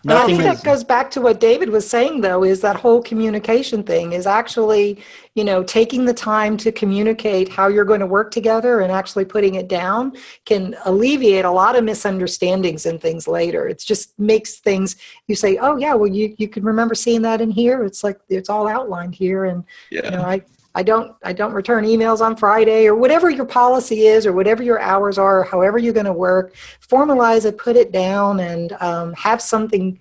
[0.09, 3.03] I think is, that goes back to what David was saying, though, is that whole
[3.03, 5.03] communication thing is actually,
[5.35, 9.25] you know, taking the time to communicate how you're going to work together and actually
[9.25, 10.13] putting it down
[10.45, 13.69] can alleviate a lot of misunderstandings and things later.
[13.69, 14.97] It just makes things,
[15.29, 17.85] you say, oh, yeah, well, you, you can remember seeing that in here.
[17.85, 19.45] It's like it's all outlined here.
[19.45, 20.05] And, Yeah.
[20.05, 20.43] you know, I,
[20.75, 24.63] I don't I don't return emails on Friday or whatever your policy is or whatever
[24.63, 26.55] your hours are, however you're going to work.
[26.87, 29.99] Formalize it, put it down, and um, have something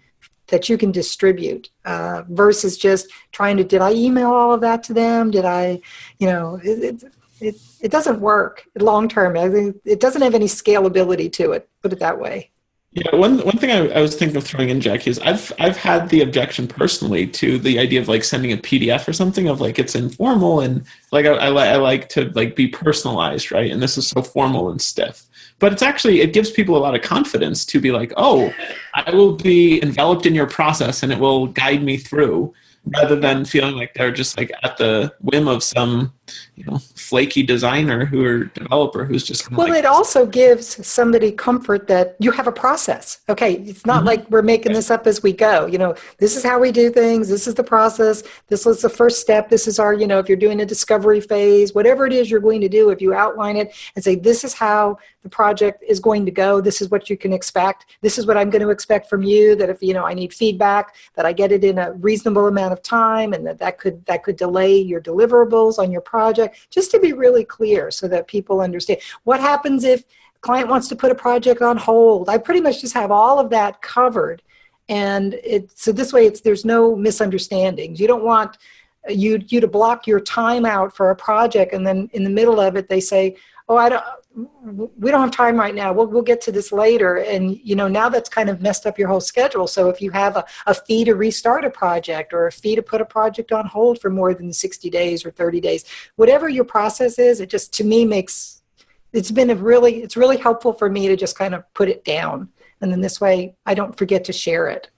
[0.47, 4.83] that you can distribute uh, versus just trying to did I email all of that
[4.83, 5.31] to them?
[5.31, 5.81] Did I,
[6.19, 7.03] you know, it
[7.41, 9.35] it, it, doesn't work long term.
[9.35, 11.67] It doesn't have any scalability to it.
[11.81, 12.50] Put it that way.
[12.93, 15.77] Yeah, one one thing I, I was thinking of throwing in, Jackie, is I've I've
[15.77, 19.61] had the objection personally to the idea of like sending a PDF or something of
[19.61, 23.71] like it's informal and like I, I, I like to like be personalized, right?
[23.71, 25.23] And this is so formal and stiff.
[25.59, 28.53] But it's actually it gives people a lot of confidence to be like, oh,
[28.93, 32.53] I will be enveloped in your process and it will guide me through,
[32.87, 36.11] rather than feeling like they're just like at the whim of some
[36.55, 41.31] you know flaky designer who or developer who's just Well, like, it also gives somebody
[41.31, 43.19] comfort that you have a process.
[43.29, 44.07] Okay, it's not Mhm.
[44.07, 45.65] like we're making this up as we go.
[45.65, 47.29] You know, this is how we do things.
[47.29, 48.23] This is the process.
[48.49, 49.49] This was the first step.
[49.49, 52.39] This is our, you know, if you're doing a discovery phase, whatever it is you're
[52.39, 55.99] going to do, if you outline it and say, this is how the project is
[55.99, 56.61] going to go.
[56.61, 57.85] This is what you can expect.
[58.01, 59.55] This is what I'm going to expect from you.
[59.55, 62.73] That if you know I need feedback, that I get it in a reasonable amount
[62.73, 66.40] of time, and that that could that could delay your deliverables on your project.
[66.69, 70.03] Just to be really clear, so that people understand what happens if
[70.41, 72.29] client wants to put a project on hold.
[72.29, 74.41] I pretty much just have all of that covered,
[74.89, 77.99] and it so this way it's there's no misunderstandings.
[77.99, 78.57] You don't want
[79.09, 82.59] you you to block your time out for a project, and then in the middle
[82.59, 83.35] of it they say,
[83.69, 84.03] "Oh, I don't."
[84.63, 85.93] We don't have time right now.
[85.93, 87.17] We'll, we'll get to this later.
[87.17, 89.67] And you know now that's kind of messed up your whole schedule.
[89.67, 92.81] So if you have a, a fee to restart a project or a fee to
[92.81, 95.85] put a project on hold for more than 60 days or 30 days
[96.15, 98.61] whatever your process is it just to me makes
[99.13, 102.03] it's been a really it's really helpful for me to just kind of put it
[102.03, 102.49] down.
[102.81, 104.89] And then this way i don't forget to share it.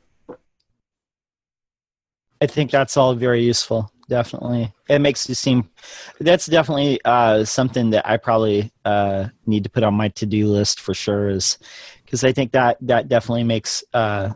[2.41, 3.89] I think that's all very useful.
[4.13, 5.71] Definitely, it makes you seem.
[6.19, 10.81] That's definitely uh, something that I probably uh, need to put on my to-do list
[10.81, 11.29] for sure.
[11.29, 11.57] Is
[12.05, 14.33] because I think that that definitely makes uh,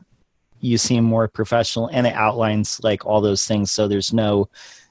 [0.61, 3.71] you seem more professional, and it outlines like all those things.
[3.71, 4.49] So there's no,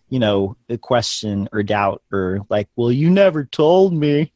[0.08, 4.32] you know, question or doubt or like, well, you never told me.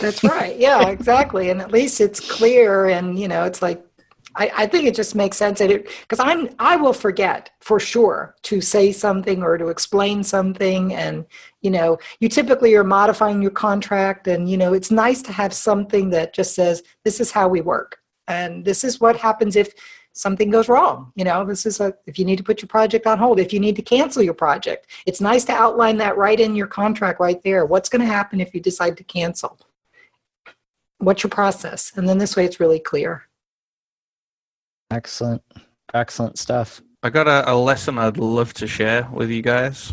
[0.00, 0.56] That's right.
[0.56, 1.50] Yeah, exactly.
[1.50, 3.84] And at least it's clear and you know, it's like
[4.36, 7.80] I, I think it just makes sense that it because I'm I will forget for
[7.80, 10.94] sure to say something or to explain something.
[10.94, 11.26] And
[11.62, 15.52] you know you typically are modifying your contract and you know it's nice to have
[15.52, 17.98] something that just says this is how we work.
[18.28, 19.74] And this is what happens if
[20.12, 21.44] something goes wrong you know?
[21.44, 23.76] This is a if you need to put your project on hold if you need
[23.76, 24.86] to cancel your project.
[25.06, 27.64] It's nice to outline that right in your contract right there.
[27.64, 29.58] What's going to happen if you decide to cancel?
[30.98, 31.92] What's your process?
[31.96, 33.29] And then this way it's really clear
[34.90, 35.42] Excellent.
[35.94, 36.80] Excellent stuff.
[37.02, 39.92] I got a, a lesson I'd love to share with you guys.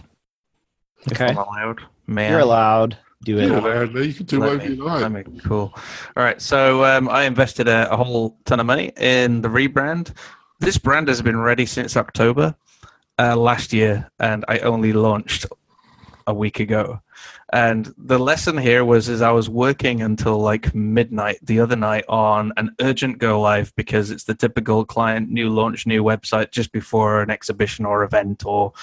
[1.11, 1.27] Okay.
[1.27, 1.81] I'm allowed.
[2.07, 2.97] May You're allowed.
[3.23, 3.45] Do it.
[3.47, 4.07] You're allowed, Lee.
[4.07, 5.01] You can do Let whatever you like.
[5.01, 5.73] let me- cool.
[6.15, 6.41] All right.
[6.41, 10.13] So um, I invested a, a whole ton of money in the rebrand.
[10.59, 12.55] This brand has been ready since October
[13.19, 15.45] uh, last year, and I only launched
[16.27, 16.99] a week ago.
[17.53, 22.03] And the lesson here was is I was working until like midnight the other night
[22.09, 26.71] on an urgent go live because it's the typical client new launch new website just
[26.73, 28.73] before an exhibition or event or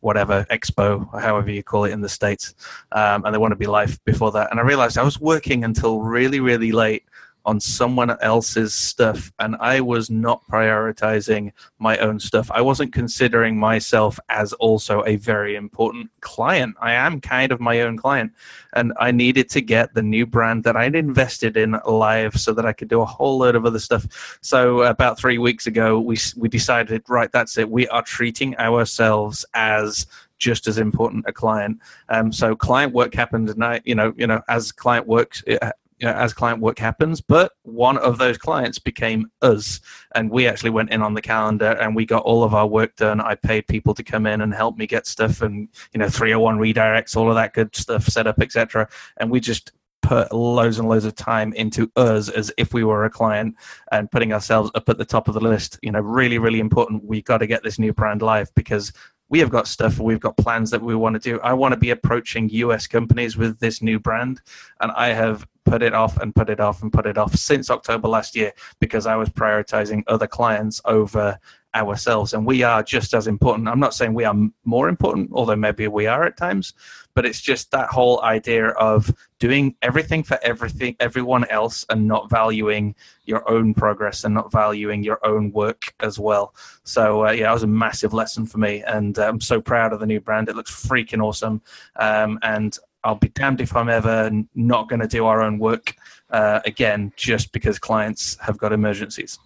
[0.00, 2.54] whatever expo or however you call it in the states.
[2.92, 4.50] Um, and they want to be live before that.
[4.52, 7.04] And i realized i was working until really really late
[7.44, 12.50] on someone else's stuff and i was not prioritizing my own stuff.
[12.50, 16.76] I wasn't considering myself as also a very important client.
[16.80, 18.32] I am kind of my own client
[18.74, 22.64] and i needed to get the new brand that i'd invested in live so that
[22.64, 24.38] i could do a whole load of other stuff.
[24.40, 27.68] So about three weeks ago we, we decided right that's it.
[27.68, 30.06] We are treating ourselves as
[30.38, 31.78] just as important a client.
[32.08, 35.62] Um, so client work happened and I, you know, you know, as client works, it,
[36.02, 37.20] you know, as client work happens.
[37.20, 39.80] But one of those clients became us,
[40.16, 42.96] and we actually went in on the calendar and we got all of our work
[42.96, 43.20] done.
[43.20, 46.58] I paid people to come in and help me get stuff, and you know, 301
[46.58, 48.88] redirects, all of that good stuff set up, etc.
[49.18, 49.70] And we just
[50.02, 53.54] put loads and loads of time into us as if we were a client
[53.92, 55.78] and putting ourselves up at the top of the list.
[55.82, 57.04] You know, really, really important.
[57.04, 58.92] We got to get this new brand live because
[59.28, 61.80] we have got stuff we've got plans that we want to do i want to
[61.80, 64.42] be approaching us companies with this new brand
[64.80, 67.70] and i have put it off and put it off and put it off since
[67.70, 71.38] october last year because i was prioritizing other clients over
[71.74, 72.34] ourselves.
[72.34, 73.68] And we are just as important.
[73.68, 76.74] I'm not saying we are more important although maybe we are at times
[77.14, 82.30] but it's just that whole idea of doing everything for everything everyone else and not
[82.30, 82.94] valuing
[83.24, 86.54] your own progress and not valuing your own work as well.
[86.84, 89.92] So uh, yeah, that was a massive lesson for me, and uh, I'm so proud
[89.92, 90.48] of the new brand.
[90.48, 91.60] It looks freaking awesome,
[91.96, 95.94] um, and I'll be damned if I'm ever not going to do our own work
[96.30, 99.38] uh, again just because clients have got emergencies.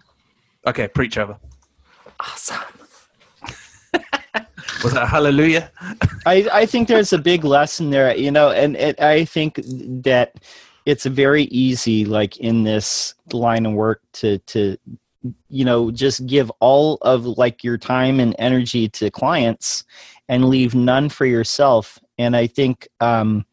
[0.67, 1.39] Okay, preach over.
[2.21, 2.59] awesome
[4.83, 5.71] Was that a hallelujah?
[6.27, 9.61] I, I think there's a big lesson there, you know, and it, I think
[10.03, 10.35] that
[10.85, 14.77] it's very easy, like in this line of work, to to
[15.49, 19.85] you know just give all of like your time and energy to clients
[20.29, 21.99] and leave none for yourself.
[22.19, 23.45] And I think, um,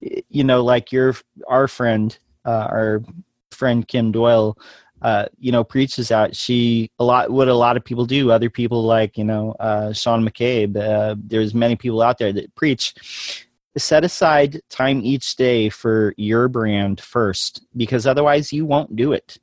[0.00, 1.14] you know, like your
[1.48, 3.02] our friend, uh, our
[3.50, 4.56] friend Kim Doyle,
[5.02, 6.34] uh, you know, preaches out.
[6.36, 8.30] She a lot what a lot of people do.
[8.30, 10.76] Other people like you know uh, Sean McCabe.
[10.76, 13.46] Uh, there's many people out there that preach.
[13.78, 19.38] Set aside time each day for your brand first, because otherwise you won't do it.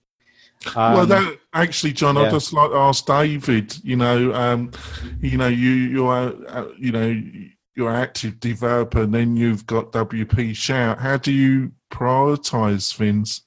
[0.76, 2.24] well, Um, that actually, John, yeah.
[2.24, 3.78] I'd just like to ask David.
[3.86, 4.72] You know, um,
[5.22, 7.22] you know, you you're, uh, you know,
[7.78, 11.00] you're active developer, and then you've got WP Shout.
[11.00, 13.44] How do you prioritize things?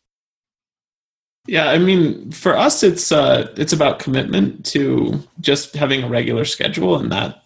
[1.47, 6.45] Yeah, I mean, for us, it's uh, it's about commitment to just having a regular
[6.45, 7.43] schedule, and that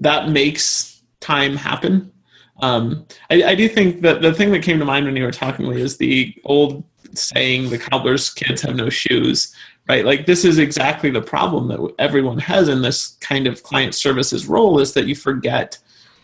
[0.00, 2.12] that makes time happen.
[2.60, 5.32] Um, I, I do think that the thing that came to mind when you were
[5.32, 6.84] talking, Lee, is the old
[7.14, 9.54] saying, "The cobbler's kids have no shoes."
[9.90, 10.04] Right?
[10.04, 14.46] Like this is exactly the problem that everyone has in this kind of client services
[14.46, 15.76] role is that you forget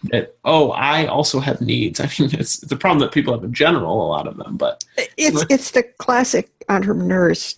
[0.05, 1.99] that oh, I also have needs.
[2.05, 4.57] I mean, it's, it's a problem that people have in general, a lot of them,
[4.57, 4.85] but
[5.17, 7.57] It's it's the classic entrepreneur's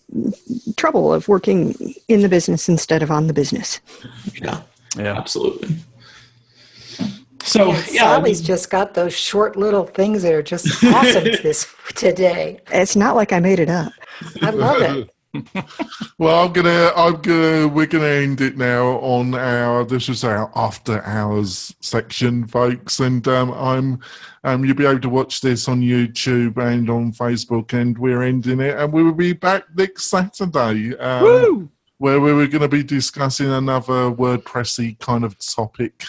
[0.78, 1.74] trouble of working
[2.08, 3.78] in the business instead of on the business.
[4.32, 4.62] yeah.
[4.96, 5.14] Yeah.
[5.14, 5.76] Absolutely.
[7.42, 10.82] So And yeah, I Sally's mean, just got those short little things that are just
[10.84, 11.66] awesome this
[11.96, 12.60] today.
[12.72, 13.92] It's not like I made it up.
[14.40, 15.10] I love it.
[16.18, 19.84] Well, I'm gonna, I'm gonna, we're gonna end it now on our.
[19.84, 24.00] This is our after hours section, folks, and um, I'm,
[24.44, 28.60] um, you'll be able to watch this on YouTube and on Facebook, and we're ending
[28.60, 30.96] it, and we will be back next Saturday.
[30.96, 31.22] Um,
[32.00, 36.04] Where we were going to be discussing another WordPressy kind of topic.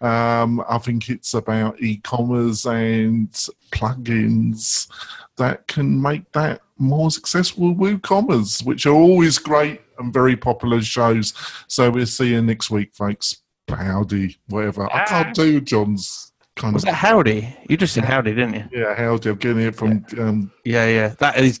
[0.00, 3.30] Um, I think it's about e-commerce and
[3.70, 4.88] plugins
[5.36, 11.32] that can make that more successful WooCommerce, which are always great and very popular shows.
[11.68, 13.42] So we'll see you next week, folks.
[13.68, 14.88] Howdy, whatever.
[14.92, 15.02] Ah.
[15.02, 16.88] I can't do John's kind Was of.
[16.88, 17.56] Was that howdy?
[17.68, 18.64] You just said howdy, didn't you?
[18.72, 19.30] Yeah, howdy.
[19.30, 20.04] I'm getting it from.
[20.12, 21.08] Yeah, um, yeah, yeah.
[21.18, 21.58] That is.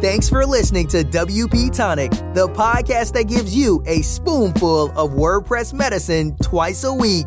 [0.00, 5.72] Thanks for listening to WP Tonic, the podcast that gives you a spoonful of WordPress
[5.72, 7.26] medicine twice a week.